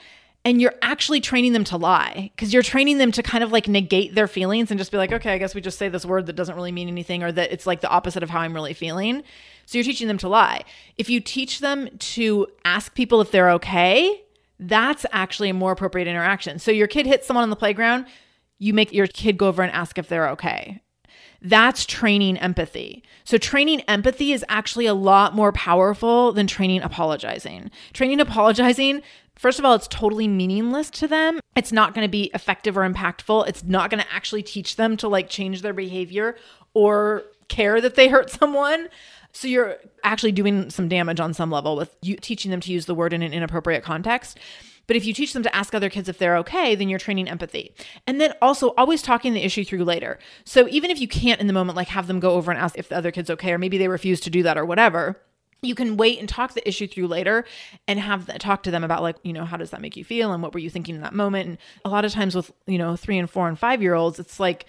and 0.50 0.60
you're 0.60 0.74
actually 0.82 1.22
training 1.22 1.54
them 1.54 1.64
to 1.64 1.78
lie 1.78 2.32
because 2.36 2.52
you're 2.52 2.64
training 2.64 2.98
them 2.98 3.12
to 3.12 3.22
kind 3.22 3.44
of 3.44 3.52
like 3.52 3.68
negate 3.68 4.16
their 4.16 4.28
feelings 4.28 4.72
and 4.72 4.80
just 4.80 4.92
be 4.92 4.98
like, 4.98 5.12
okay, 5.12 5.32
I 5.32 5.38
guess 5.38 5.54
we 5.54 5.62
just 5.62 5.78
say 5.78 5.90
this 5.90 6.08
word 6.08 6.26
that 6.26 6.36
doesn't 6.36 6.56
really 6.56 6.72
mean 6.72 6.88
anything 6.88 7.22
or 7.22 7.32
that 7.32 7.52
it's 7.52 7.68
like 7.68 7.82
the 7.82 7.88
opposite 7.88 8.24
of 8.24 8.32
how 8.32 8.40
I'm 8.40 8.56
really 8.56 8.74
feeling. 8.74 9.22
So 9.68 9.78
you're 9.78 9.86
teaching 9.86 10.08
them 10.08 10.18
to 10.18 10.28
lie. 10.28 10.64
If 10.98 11.08
you 11.08 11.20
teach 11.20 11.60
them 11.60 11.88
to 12.00 12.48
ask 12.66 12.96
people 12.96 13.22
if 13.22 13.30
they're 13.30 13.52
okay, 13.52 14.24
that's 14.60 15.06
actually 15.12 15.50
a 15.50 15.54
more 15.54 15.72
appropriate 15.72 16.08
interaction. 16.08 16.58
So 16.58 16.72
your 16.72 16.88
kid 16.88 17.06
hits 17.06 17.28
someone 17.28 17.44
on 17.44 17.52
the 17.52 17.56
playground, 17.56 18.08
you 18.58 18.74
make 18.74 18.92
your 18.92 19.06
kid 19.06 19.38
go 19.38 19.50
over 19.50 19.62
and 19.62 19.72
ask 19.72 20.00
if 20.00 20.08
they're 20.08 20.30
okay. 20.30 20.82
That's 21.42 21.86
training 21.86 22.38
empathy. 22.38 23.04
So, 23.24 23.38
training 23.38 23.80
empathy 23.82 24.34
is 24.34 24.44
actually 24.50 24.88
a 24.88 24.94
lot 24.94 25.34
more 25.34 25.54
powerful 25.54 26.34
than 26.34 26.48
training 26.48 26.82
apologizing. 26.82 27.72
Training 27.94 28.20
apologizing, 28.20 29.02
First 29.40 29.58
of 29.58 29.64
all, 29.64 29.74
it's 29.74 29.88
totally 29.88 30.28
meaningless 30.28 30.90
to 30.90 31.08
them. 31.08 31.40
It's 31.56 31.72
not 31.72 31.94
going 31.94 32.04
to 32.04 32.12
be 32.12 32.30
effective 32.34 32.78
or 32.78 32.82
impactful. 32.82 33.48
It's 33.48 33.64
not 33.64 33.90
going 33.90 34.04
to 34.04 34.14
actually 34.14 34.44
teach 34.44 34.76
them 34.76 34.98
to 34.98 35.08
like 35.08 35.30
change 35.30 35.62
their 35.62 35.72
behavior 35.72 36.36
or 36.74 37.24
care 37.48 37.80
that 37.80 37.96
they 37.96 38.10
hurt 38.10 38.30
someone. 38.40 38.90
So 39.32 39.48
you're 39.48 39.78
actually 40.04 40.34
doing 40.34 40.70
some 40.70 40.90
damage 40.90 41.22
on 41.22 41.34
some 41.34 41.52
level 41.52 41.78
with 41.78 41.96
you 42.02 42.18
teaching 42.18 42.52
them 42.52 42.60
to 42.60 42.74
use 42.74 42.86
the 42.86 42.94
word 42.94 43.14
in 43.14 43.22
an 43.22 43.32
inappropriate 43.32 43.82
context. 43.82 44.38
But 44.88 44.98
if 44.98 45.06
you 45.06 45.14
teach 45.14 45.32
them 45.32 45.44
to 45.44 45.56
ask 45.56 45.74
other 45.74 45.90
kids 45.90 46.10
if 46.10 46.18
they're 46.18 46.36
okay, 46.40 46.76
then 46.76 46.90
you're 46.90 47.00
training 47.00 47.30
empathy. 47.30 47.74
And 48.06 48.20
then 48.20 48.34
also 48.42 48.72
always 48.72 49.02
talking 49.02 49.34
the 49.34 49.46
issue 49.46 49.64
through 49.64 49.86
later. 49.86 50.20
So 50.44 50.68
even 50.68 50.92
if 50.92 51.00
you 51.00 51.08
can't 51.08 51.40
in 51.40 51.48
the 51.48 51.54
moment, 51.54 51.78
like 51.78 51.88
have 51.90 52.08
them 52.08 52.20
go 52.20 52.32
over 52.32 52.52
and 52.52 52.60
ask 52.60 52.78
if 52.78 52.90
the 52.90 52.98
other 52.98 53.12
kid's 53.12 53.30
okay, 53.30 53.54
or 53.54 53.58
maybe 53.58 53.78
they 53.78 53.88
refuse 53.88 54.20
to 54.22 54.30
do 54.30 54.44
that 54.44 54.58
or 54.58 54.66
whatever, 54.66 55.16
you 55.62 55.76
can 55.76 55.98
wait 55.98 56.20
and 56.20 56.30
talk 56.30 56.54
the 56.54 56.68
issue 56.68 56.88
through 56.88 57.08
later 57.08 57.46
and 57.88 58.00
have 58.00 58.26
the, 58.28 58.40
talk 58.40 58.64
to 58.64 58.72
them 58.72 58.84
about 58.84 59.02
like 59.02 59.18
you 59.24 59.34
know 59.34 59.46
how 59.46 59.58
does 59.58 59.72
that 59.72 59.82
make 59.82 59.98
you 59.98 60.04
feel 60.04 60.32
and 60.32 60.42
what 60.42 60.54
were 60.54 60.60
you 60.60 60.70
thinking 60.70 60.96
in 60.96 61.02
that 61.02 61.14
moment. 61.14 61.48
And 61.50 61.58
a 61.84 61.90
lot 61.90 62.06
of 62.06 62.12
times 62.12 62.36
with 62.36 62.52
you 62.66 62.78
know 62.78 62.96
three 62.96 63.18
and 63.18 63.30
four 63.30 63.48
and 63.48 63.58
five 63.58 63.82
year 63.82 63.94
olds 63.94 64.20
it's 64.20 64.40
like 64.40 64.66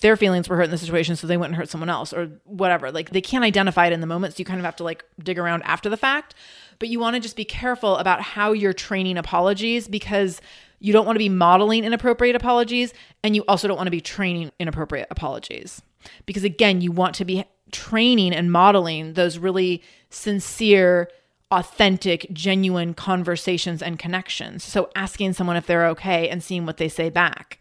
their 0.00 0.16
feelings 0.16 0.48
were 0.48 0.56
hurt 0.56 0.64
in 0.64 0.70
the 0.70 0.78
situation 0.78 1.16
so 1.16 1.26
they 1.26 1.36
went 1.36 1.50
and 1.50 1.56
hurt 1.56 1.68
someone 1.68 1.90
else 1.90 2.12
or 2.12 2.30
whatever. 2.44 2.92
Like 2.92 3.10
they 3.10 3.20
can't 3.20 3.44
identify 3.44 3.86
it 3.86 3.92
in 3.92 4.00
the 4.00 4.06
moment 4.06 4.34
so 4.34 4.38
you 4.38 4.44
kind 4.44 4.60
of 4.60 4.64
have 4.64 4.76
to 4.76 4.84
like 4.84 5.04
dig 5.22 5.38
around 5.38 5.62
after 5.62 5.88
the 5.88 5.96
fact. 5.96 6.34
But 6.78 6.88
you 6.88 7.00
want 7.00 7.14
to 7.14 7.20
just 7.20 7.36
be 7.36 7.44
careful 7.44 7.96
about 7.96 8.20
how 8.20 8.52
you're 8.52 8.72
training 8.72 9.18
apologies 9.18 9.88
because 9.88 10.40
you 10.78 10.92
don't 10.92 11.06
want 11.06 11.16
to 11.16 11.20
be 11.20 11.28
modeling 11.28 11.82
inappropriate 11.82 12.36
apologies 12.36 12.94
and 13.24 13.34
you 13.34 13.44
also 13.48 13.66
don't 13.66 13.76
want 13.76 13.88
to 13.88 13.92
be 13.92 14.00
training 14.00 14.52
inappropriate 14.60 15.08
apologies. 15.10 15.82
Because 16.26 16.44
again 16.44 16.80
you 16.80 16.92
want 16.92 17.16
to 17.16 17.24
be 17.24 17.44
training 17.72 18.32
and 18.32 18.52
modeling 18.52 19.14
those 19.14 19.38
really 19.38 19.82
sincere, 20.10 21.08
authentic, 21.50 22.26
genuine 22.32 22.94
conversations 22.94 23.82
and 23.82 23.98
connections. 23.98 24.62
So 24.64 24.90
asking 24.94 25.32
someone 25.32 25.56
if 25.56 25.66
they're 25.66 25.88
okay 25.88 26.28
and 26.28 26.42
seeing 26.42 26.66
what 26.66 26.76
they 26.76 26.88
say 26.88 27.08
back. 27.10 27.58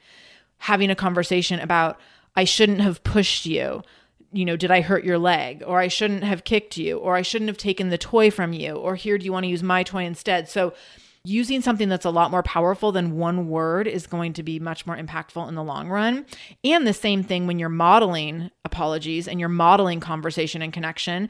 Having 0.60 0.90
a 0.90 0.96
conversation 0.96 1.60
about, 1.60 2.00
I 2.36 2.44
shouldn't 2.44 2.82
have 2.82 3.04
pushed 3.04 3.46
you. 3.46 3.84
You 4.34 4.44
know, 4.44 4.58
did 4.58 4.72
I 4.72 4.82
hurt 4.82 5.06
your 5.06 5.18
leg? 5.18 5.64
Or 5.66 5.80
I 5.80 5.88
shouldn't 5.88 6.24
have 6.24 6.44
kicked 6.44 6.78
you. 6.78 6.98
Or 6.98 7.16
I 7.16 7.22
shouldn't 7.22 7.50
have 7.50 7.58
taken 7.58 7.90
the 7.90 7.98
toy 7.98 8.30
from 8.30 8.54
you. 8.54 8.76
Or 8.76 8.96
here, 8.96 9.18
do 9.18 9.26
you 9.26 9.32
want 9.32 9.46
to 9.46 9.50
use 9.50 9.64
my 9.64 9.84
toy 9.84 10.04
instead? 10.04 10.50
So, 10.50 10.74
using 11.24 11.62
something 11.62 11.90
that's 11.90 12.06
a 12.06 12.10
lot 12.10 12.32
more 12.32 12.44
powerful 12.44 12.94
than 12.94 13.18
one 13.18 13.50
word 13.50 13.86
is 13.86 14.08
going 14.08 14.32
to 14.32 14.44
be 14.44 14.60
much 14.60 14.86
more 14.88 14.96
impactful 14.96 15.46
in 15.50 15.56
the 15.56 15.64
long 15.64 15.90
run. 15.90 16.26
And 16.64 16.88
the 16.88 16.94
same 16.94 17.22
thing 17.22 17.48
when 17.48 17.60
you're 17.60 17.68
modeling 17.68 18.50
apologies 18.64 19.28
and 19.28 19.38
you're 19.38 19.50
modeling 19.50 20.00
conversation 20.00 20.62
and 20.62 20.72
connection 20.72 21.30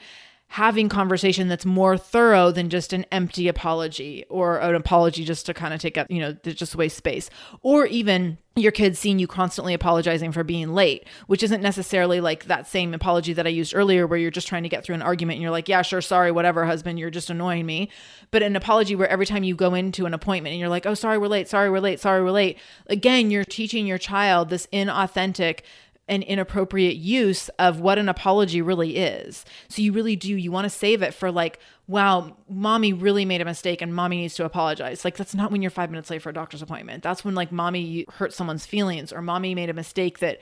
having 0.49 0.88
conversation 0.88 1.49
that's 1.49 1.65
more 1.65 1.97
thorough 1.97 2.51
than 2.51 2.69
just 2.69 2.93
an 2.93 3.05
empty 3.12 3.47
apology 3.47 4.25
or 4.29 4.60
an 4.60 4.75
apology 4.75 5.25
just 5.25 5.45
to 5.45 5.53
kind 5.53 5.73
of 5.73 5.79
take 5.79 5.97
up, 5.97 6.10
you 6.10 6.19
know, 6.19 6.31
just 6.43 6.75
waste 6.75 6.97
space. 6.97 7.29
Or 7.62 7.86
even 7.86 8.38
your 8.55 8.71
kids 8.71 8.97
seeing 8.97 9.19
you 9.19 9.27
constantly 9.27 9.73
apologizing 9.73 10.31
for 10.31 10.43
being 10.43 10.73
late, 10.73 11.05
which 11.27 11.43
isn't 11.43 11.62
necessarily 11.62 12.19
like 12.21 12.45
that 12.45 12.65
same 12.65 12.93
apology 12.93 13.33
that 13.33 13.45
I 13.45 13.49
used 13.49 13.75
earlier 13.75 14.07
where 14.07 14.17
you're 14.17 14.31
just 14.31 14.47
trying 14.47 14.63
to 14.63 14.69
get 14.69 14.83
through 14.83 14.95
an 14.95 15.01
argument 15.01 15.36
and 15.36 15.41
you're 15.43 15.51
like, 15.51 15.69
yeah, 15.69 15.83
sure, 15.83 16.01
sorry, 16.01 16.31
whatever, 16.31 16.65
husband, 16.65 16.97
you're 16.97 17.12
just 17.12 17.29
annoying 17.29 17.65
me. 17.65 17.91
But 18.31 18.41
an 18.41 18.55
apology 18.55 18.95
where 18.95 19.10
every 19.10 19.25
time 19.25 19.43
you 19.43 19.53
go 19.53 19.73
into 19.73 20.05
an 20.05 20.13
appointment 20.13 20.53
and 20.53 20.60
you're 20.60 20.69
like, 20.69 20.86
oh, 20.86 20.95
sorry, 20.95 21.17
we're 21.17 21.27
late, 21.27 21.47
sorry, 21.47 21.69
we're 21.69 21.79
late, 21.79 21.99
sorry, 21.99 22.23
we're 22.23 22.31
late. 22.31 22.57
Again, 22.88 23.29
you're 23.29 23.45
teaching 23.45 23.86
your 23.86 23.99
child 23.99 24.49
this 24.49 24.67
inauthentic 24.73 25.60
an 26.07 26.21
inappropriate 26.23 26.95
use 26.95 27.49
of 27.59 27.81
what 27.81 27.97
an 27.97 28.07
apology 28.07 28.61
really 28.61 28.95
is. 28.95 29.43
So 29.67 29.81
you 29.81 29.91
really 29.91 30.15
do, 30.15 30.35
you 30.35 30.51
want 30.51 30.65
to 30.65 30.69
save 30.69 31.01
it 31.01 31.13
for 31.13 31.31
like, 31.31 31.59
wow, 31.87 32.37
mommy 32.49 32.93
really 32.93 33.25
made 33.25 33.41
a 33.41 33.45
mistake 33.45 33.81
and 33.81 33.93
mommy 33.93 34.17
needs 34.17 34.35
to 34.35 34.45
apologize. 34.45 35.03
Like, 35.03 35.17
that's 35.17 35.35
not 35.35 35.51
when 35.51 35.61
you're 35.61 35.71
five 35.71 35.91
minutes 35.91 36.09
late 36.09 36.21
for 36.21 36.29
a 36.29 36.33
doctor's 36.33 36.61
appointment. 36.61 37.03
That's 37.03 37.25
when 37.25 37.35
like 37.35 37.51
mommy 37.51 38.05
hurt 38.13 38.33
someone's 38.33 38.65
feelings 38.65 39.11
or 39.11 39.21
mommy 39.21 39.53
made 39.53 39.69
a 39.69 39.73
mistake 39.73 40.19
that 40.19 40.39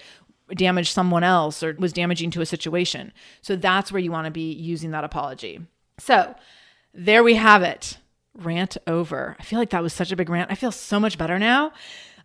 damaged 0.54 0.94
someone 0.94 1.24
else 1.24 1.64
or 1.64 1.76
was 1.80 1.94
damaging 1.94 2.30
to 2.32 2.42
a 2.42 2.46
situation. 2.46 3.12
So 3.42 3.56
that's 3.56 3.92
where 3.92 4.02
you 4.02 4.12
want 4.12 4.26
to 4.26 4.32
be 4.32 4.54
using 4.54 4.92
that 4.92 5.04
apology. 5.04 5.62
So 5.98 6.36
there 6.94 7.24
we 7.24 7.36
have 7.36 7.64
it. 7.64 7.98
Rant 8.36 8.78
over. 8.86 9.36
I 9.40 9.44
feel 9.44 9.58
like 9.58 9.72
that 9.72 9.82
was 9.82 9.94
such 9.94 10.12
a 10.12 10.16
big 10.16 10.30
rant. 10.30 10.52
I 10.52 10.56
feel 10.56 10.72
so 10.72 11.00
much 11.00 11.18
better 11.18 11.40
now. 11.40 11.72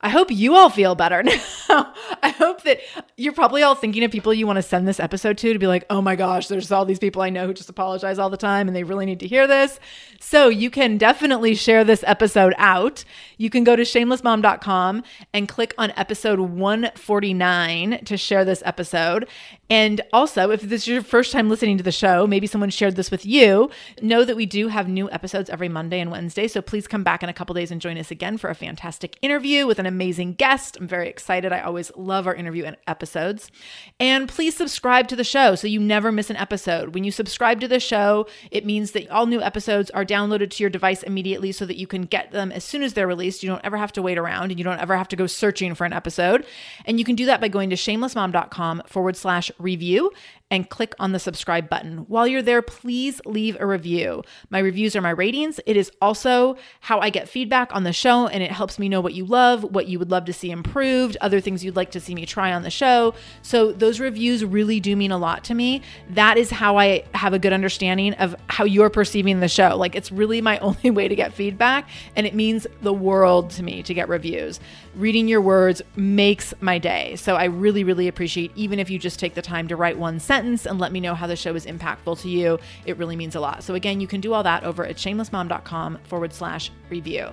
I 0.03 0.09
hope 0.09 0.31
you 0.31 0.55
all 0.55 0.71
feel 0.71 0.95
better 0.95 1.23
now. 1.69 1.93
I 2.23 2.31
hope 2.31 2.63
that 2.63 2.81
you're 3.17 3.35
probably 3.35 3.63
all 3.63 3.75
thinking 3.75 4.03
of 4.03 4.11
people 4.11 4.33
you 4.33 4.47
want 4.47 4.57
to 4.57 4.63
send 4.63 4.89
this 4.89 4.99
episode 4.99 5.37
to 5.39 5.53
to 5.53 5.59
be 5.59 5.67
like, 5.67 5.85
oh 5.91 6.01
my 6.01 6.17
gosh, 6.17 6.49
there's 6.49 6.73
all 6.73 6.87
these 6.87 6.99
people 6.99 7.21
I 7.21 7.29
know 7.29 7.47
who 7.47 7.55
just 7.55 7.69
apologize 7.69 8.19
all 8.19 8.31
the 8.31 8.39
time 8.39 8.67
and 8.67 8.75
they 8.75 8.83
really 8.83 9.05
need 9.05 9.21
to 9.21 9.27
hear 9.27 9.47
this. 9.47 9.79
So 10.19 10.49
you 10.49 10.71
can 10.71 10.97
definitely 10.97 11.55
share 11.55 11.85
this 11.85 12.03
episode 12.07 12.55
out. 12.57 13.05
You 13.37 13.51
can 13.51 13.63
go 13.63 13.77
to 13.77 13.83
shamelessmom.com 13.83 15.03
and 15.35 15.49
click 15.49 15.75
on 15.77 15.93
episode 15.97 16.41
149 16.41 18.05
to 18.05 18.17
share 18.17 18.45
this 18.45 18.63
episode. 18.65 19.29
And 19.71 20.01
also, 20.13 20.51
if 20.51 20.63
this 20.63 20.83
is 20.83 20.89
your 20.89 21.03
first 21.03 21.31
time 21.31 21.49
listening 21.49 21.79
to 21.79 21.85
the 21.85 21.93
show, 21.93 22.27
maybe 22.27 22.49
someone 22.49 22.71
shared 22.71 22.97
this 22.97 23.11
with 23.11 23.25
you, 23.25 23.71
know 24.03 24.25
that 24.25 24.35
we 24.35 24.45
do 24.45 24.67
have 24.67 24.89
new 24.89 25.09
episodes 25.13 25.49
every 25.49 25.69
Monday 25.69 26.01
and 26.01 26.11
Wednesday. 26.11 26.49
So 26.49 26.61
please 26.61 26.89
come 26.89 27.05
back 27.05 27.23
in 27.23 27.29
a 27.29 27.33
couple 27.33 27.55
days 27.55 27.71
and 27.71 27.81
join 27.81 27.97
us 27.97 28.11
again 28.11 28.37
for 28.37 28.51
a 28.51 28.55
fantastic 28.57 29.17
interview 29.23 29.69
with 29.69 29.79
an 29.79 29.87
amazing 29.87 30.35
guest. 30.35 30.77
I'm 30.77 30.89
very 30.89 31.09
excited. 31.09 31.53
I 31.53 31.61
always 31.61 31.93
love 31.97 32.27
our 32.27 32.35
interview 32.35 32.73
episodes. 32.89 33.53
And 34.01 34.29
please 34.29 34.57
subscribe 34.57 35.07
to 35.09 35.17
the 35.17 35.23
show 35.23 35.55
so 35.55 35.69
you 35.69 35.79
never 35.79 36.11
miss 36.11 36.31
an 36.31 36.37
episode. 36.37 36.93
When 36.93 37.05
you 37.05 37.13
subscribe 37.13 37.61
to 37.61 37.69
the 37.69 37.79
show, 37.79 38.27
it 38.51 38.67
means 38.67 38.91
that 38.91 39.09
all 39.09 39.27
new 39.27 39.41
episodes 39.41 39.91
are 39.91 40.05
downloaded 40.05 40.51
to 40.51 40.65
your 40.65 40.71
device 40.71 41.05
immediately 41.05 41.53
so 41.53 41.65
that 41.67 41.77
you 41.77 41.87
can 41.87 42.03
get 42.03 42.33
them 42.33 42.51
as 42.51 42.65
soon 42.65 42.83
as 42.83 42.95
they're 42.95 43.07
released. 43.07 43.45
You 43.45 43.51
don't 43.51 43.65
ever 43.65 43.77
have 43.77 43.93
to 43.93 44.03
wait 44.03 44.19
around 44.19 44.51
and 44.51 44.59
you 44.59 44.65
don't 44.65 44.81
ever 44.81 44.97
have 44.97 45.09
to 45.09 45.17
go 45.17 45.29
searching 45.29 45.77
for 45.77 45.85
an 45.85 45.93
episode. 45.93 46.45
And 46.87 46.99
you 46.99 47.05
can 47.05 47.15
do 47.15 47.27
that 47.27 47.41
by 47.41 47.47
going 47.47 47.71
to 47.71 47.77
shamelessmom.com 47.77 48.83
forward 48.87 49.17
slash 49.17 49.53
review 49.61 50.13
and 50.51 50.69
click 50.69 50.95
on 50.99 51.13
the 51.13 51.19
subscribe 51.19 51.69
button. 51.69 51.99
While 52.09 52.27
you're 52.27 52.43
there, 52.43 52.61
please 52.61 53.21
leave 53.25 53.57
a 53.61 53.67
review. 53.67 54.25
My 54.51 54.59
reviews 54.59 54.97
are 54.97 55.01
my 55.01 55.11
ratings. 55.11 55.61
It 55.65 55.77
is 55.77 55.93
also 56.01 56.57
how 56.81 56.99
I 56.99 57.11
get 57.11 57.29
feedback 57.29 57.75
on 57.75 57.85
the 57.85 57.93
show, 57.93 58.27
and 58.27 58.43
it 58.43 58.51
helps 58.51 58.79
me 58.79 58.89
know 58.89 59.01
what 59.01 59.15
you 59.15 59.25
love, 59.25 59.63
what 59.63 59.87
you 59.87 59.99
would 60.01 60.11
love 60.11 60.25
to 60.25 60.33
see 60.33 60.51
improved, 60.51 61.17
other 61.21 61.41
things 61.41 61.65
you'd 61.65 61.77
like 61.77 61.93
to 61.93 62.01
see 62.01 62.15
me 62.17 62.27
try 62.27 62.53
on 62.53 62.63
the 62.63 62.71
show. 62.71 63.15
So, 63.43 63.71
those 63.71 64.01
reviews 64.01 64.45
really 64.45 64.81
do 64.81 64.97
mean 64.97 65.13
a 65.13 65.19
lot 65.19 65.45
to 65.45 65.55
me. 65.55 65.83
That 66.11 66.37
is 66.37 66.51
how 66.51 66.79
I 66.79 67.05
have 67.15 67.33
a 67.33 67.39
good 67.39 67.53
understanding 67.53 68.15
of 68.15 68.35
how 68.49 68.65
you're 68.65 68.91
perceiving 68.91 69.39
the 69.39 69.49
show. 69.49 69.77
Like, 69.77 69.95
it's 69.95 70.11
really 70.11 70.41
my 70.41 70.59
only 70.61 70.91
way 70.91 71.07
to 71.07 71.15
get 71.15 71.33
feedback, 71.33 71.89
and 72.17 72.27
it 72.27 72.35
means 72.35 72.67
the 72.83 72.93
world 72.93 73.51
to 73.51 73.63
me 73.63 73.85
to 73.85 73.95
get 73.95 74.09
reviews. 74.09 74.59
Reading 74.97 75.29
your 75.29 75.41
words 75.41 75.83
makes 75.95 76.53
my 76.61 76.79
day. 76.79 77.15
So, 77.15 77.37
I 77.37 77.45
really, 77.45 77.85
really 77.85 78.09
appreciate 78.09 78.51
even 78.57 78.81
if 78.81 78.91
you 78.91 78.99
just 78.99 79.21
take 79.21 79.35
the 79.35 79.43
time 79.43 79.69
to 79.69 79.77
write 79.77 79.97
one 79.97 80.19
sentence 80.19 80.67
and 80.67 80.81
let 80.81 80.91
me 80.91 80.99
know 80.99 81.15
how 81.15 81.29
the 81.29 81.37
show 81.37 81.55
is 81.55 81.65
impactful 81.65 82.21
to 82.23 82.29
you. 82.29 82.59
It 82.87 82.97
really 82.97 83.15
means 83.15 83.37
a 83.37 83.41
lot. 83.41 83.63
So, 83.63 83.75
again, 83.75 84.01
you 84.01 84.09
can 84.09 84.21
do 84.21 84.33
all 84.33 84.43
that 84.43 84.65
over 84.65 84.85
at 84.85 84.97
shamelessmom.com 84.97 85.99
forward 86.05 86.33
slash 86.33 86.73
review. 86.89 87.31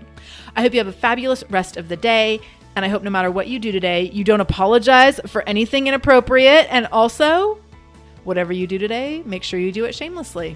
I 0.55 0.62
hope 0.62 0.74
you 0.74 0.80
have 0.80 0.88
a 0.88 0.91
fabulous 0.91 1.43
rest 1.49 1.78
of 1.78 1.89
the 1.89 1.97
day. 1.97 2.39
And 2.76 2.86
I 2.86 2.89
hope 2.89 3.01
no 3.01 3.10
matter 3.10 3.32
what 3.32 3.47
you 3.47 3.58
do 3.58 3.72
today, 3.72 4.12
you 4.14 4.24
don't 4.24 4.39
apologize 4.39 5.20
for 5.26 5.41
anything 5.49 5.88
inappropriate. 5.88 6.68
And 6.70 6.86
also, 6.91 7.60
whatever 8.24 8.53
you 8.53 8.68
do 8.68 8.78
today, 8.78 9.24
make 9.26 9.41
sure 9.41 9.60
you 9.60 9.72
do 9.72 9.86
it 9.86 9.95
shamelessly. 9.95 10.55